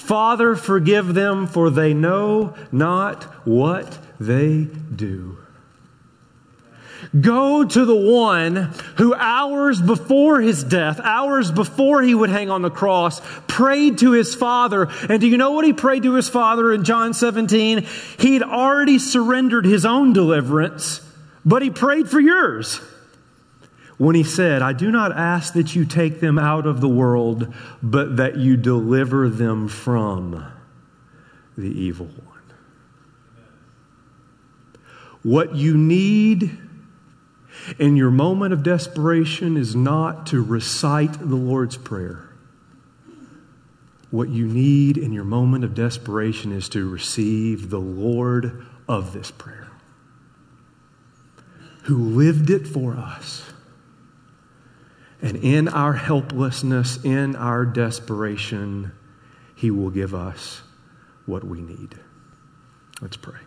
Father, 0.08 0.56
forgive 0.56 1.14
them, 1.14 1.48
for 1.48 1.70
they 1.70 1.94
know 1.94 2.56
not 2.72 3.24
what 3.46 3.98
they 4.22 4.64
do. 4.96 5.38
Go 7.20 7.66
to 7.66 7.84
the 7.84 7.94
one 7.94 8.74
who 8.96 9.14
hours 9.14 9.82
before 9.82 10.40
his 10.40 10.64
death, 10.64 11.02
hours 11.02 11.52
before 11.52 12.02
he 12.02 12.16
would 12.16 12.30
hang 12.30 12.50
on 12.50 12.62
the 12.62 12.70
cross, 12.70 13.22
prayed 13.48 13.98
to 13.98 14.12
his 14.12 14.34
father. 14.34 14.88
And 15.10 15.20
do 15.20 15.28
you 15.28 15.38
know 15.38 15.52
what 15.52 15.66
he 15.66 15.74
prayed 15.74 16.04
to 16.04 16.14
his 16.14 16.30
father 16.30 16.72
in 16.72 16.86
John 16.86 17.14
17? 17.14 17.86
He'd 18.18 18.44
already 18.44 19.00
surrendered 19.00 19.66
his 19.66 19.86
own 19.86 20.14
deliverance, 20.14 21.02
but 21.44 21.62
he 21.62 21.70
prayed 21.70 22.10
for 22.10 22.22
yours 22.22 22.80
when 23.98 24.16
he 24.16 24.24
said, 24.24 24.62
I 24.62 24.74
do 24.74 24.92
not 24.92 25.12
ask 25.12 25.54
that 25.54 25.76
you 25.76 25.84
take 25.84 26.20
them 26.20 26.38
out 26.38 26.68
of 26.68 26.82
the 26.82 26.90
world, 26.90 27.54
but 27.82 28.18
that 28.18 28.38
you 28.38 28.56
deliver 28.56 29.28
them 29.28 29.68
from 29.68 30.46
the 31.58 31.68
evil 31.68 32.06
one. 32.06 32.24
What 35.24 35.56
you 35.56 35.76
need 35.76 36.58
in 37.80 37.96
your 37.96 38.12
moment 38.12 38.54
of 38.54 38.62
desperation 38.62 39.58
is 39.58 39.76
not 39.76 40.28
to 40.28 40.44
recite 40.44 41.14
the 41.14 41.36
Lord's 41.36 41.76
Prayer. 41.76 42.30
What 44.12 44.30
you 44.30 44.46
need 44.46 44.98
in 44.98 45.12
your 45.12 45.26
moment 45.26 45.64
of 45.64 45.74
desperation 45.74 46.52
is 46.52 46.70
to 46.70 46.88
receive 46.90 47.72
the 47.72 47.80
Lord 47.80 48.66
of 48.88 49.12
this 49.12 49.32
prayer, 49.32 49.68
who 51.84 51.98
lived 51.98 52.50
it 52.50 52.68
for 52.68 52.94
us 52.94 53.44
and 55.22 55.38
in 55.38 55.68
our 55.68 55.94
helplessness, 55.94 57.04
in 57.04 57.36
our 57.36 57.66
desperation, 57.66 58.92
He 59.56 59.72
will 59.72 59.90
give 59.90 60.14
us 60.14 60.62
what 61.26 61.44
we 61.44 61.62
need. 61.62 61.96
Let's 63.02 63.18
pray. 63.18 63.40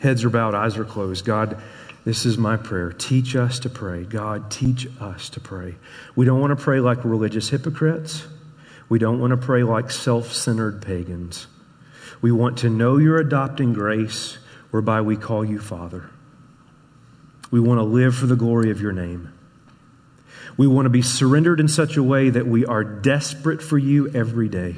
Heads 0.00 0.24
are 0.24 0.30
bowed, 0.30 0.54
eyes 0.54 0.76
are 0.76 0.84
closed. 0.84 1.24
God, 1.24 1.60
this 2.04 2.24
is 2.24 2.38
my 2.38 2.56
prayer. 2.56 2.92
Teach 2.92 3.34
us 3.36 3.58
to 3.60 3.68
pray. 3.68 4.04
God, 4.04 4.50
teach 4.50 4.86
us 5.00 5.28
to 5.30 5.40
pray. 5.40 5.74
We 6.14 6.24
don't 6.24 6.40
want 6.40 6.56
to 6.56 6.62
pray 6.62 6.80
like 6.80 7.04
religious 7.04 7.48
hypocrites. 7.48 8.26
We 8.88 8.98
don't 8.98 9.18
want 9.20 9.32
to 9.32 9.36
pray 9.36 9.62
like 9.62 9.90
self 9.90 10.32
centered 10.32 10.80
pagans. 10.82 11.46
We 12.20 12.32
want 12.32 12.58
to 12.58 12.70
know 12.70 12.98
your 12.98 13.18
adopting 13.18 13.72
grace 13.72 14.38
whereby 14.70 15.00
we 15.00 15.16
call 15.16 15.44
you 15.44 15.58
Father. 15.58 16.10
We 17.50 17.60
want 17.60 17.78
to 17.78 17.84
live 17.84 18.14
for 18.14 18.26
the 18.26 18.36
glory 18.36 18.70
of 18.70 18.80
your 18.80 18.92
name. 18.92 19.32
We 20.58 20.66
want 20.66 20.86
to 20.86 20.90
be 20.90 21.02
surrendered 21.02 21.60
in 21.60 21.68
such 21.68 21.96
a 21.96 22.02
way 22.02 22.28
that 22.28 22.46
we 22.46 22.66
are 22.66 22.84
desperate 22.84 23.62
for 23.62 23.78
you 23.78 24.10
every 24.10 24.48
day. 24.48 24.76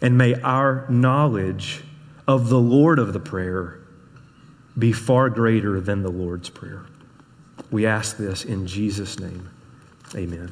And 0.00 0.18
may 0.18 0.34
our 0.40 0.86
knowledge 0.88 1.82
of 2.26 2.48
the 2.48 2.58
Lord 2.58 2.98
of 2.98 3.12
the 3.12 3.20
prayer 3.20 3.78
be 4.76 4.92
far 4.92 5.28
greater 5.28 5.78
than 5.78 6.02
the 6.02 6.10
Lord's 6.10 6.48
prayer. 6.48 6.86
We 7.70 7.84
ask 7.84 8.16
this 8.16 8.44
in 8.44 8.66
Jesus' 8.66 9.20
name. 9.20 9.50
Amen. 10.16 10.50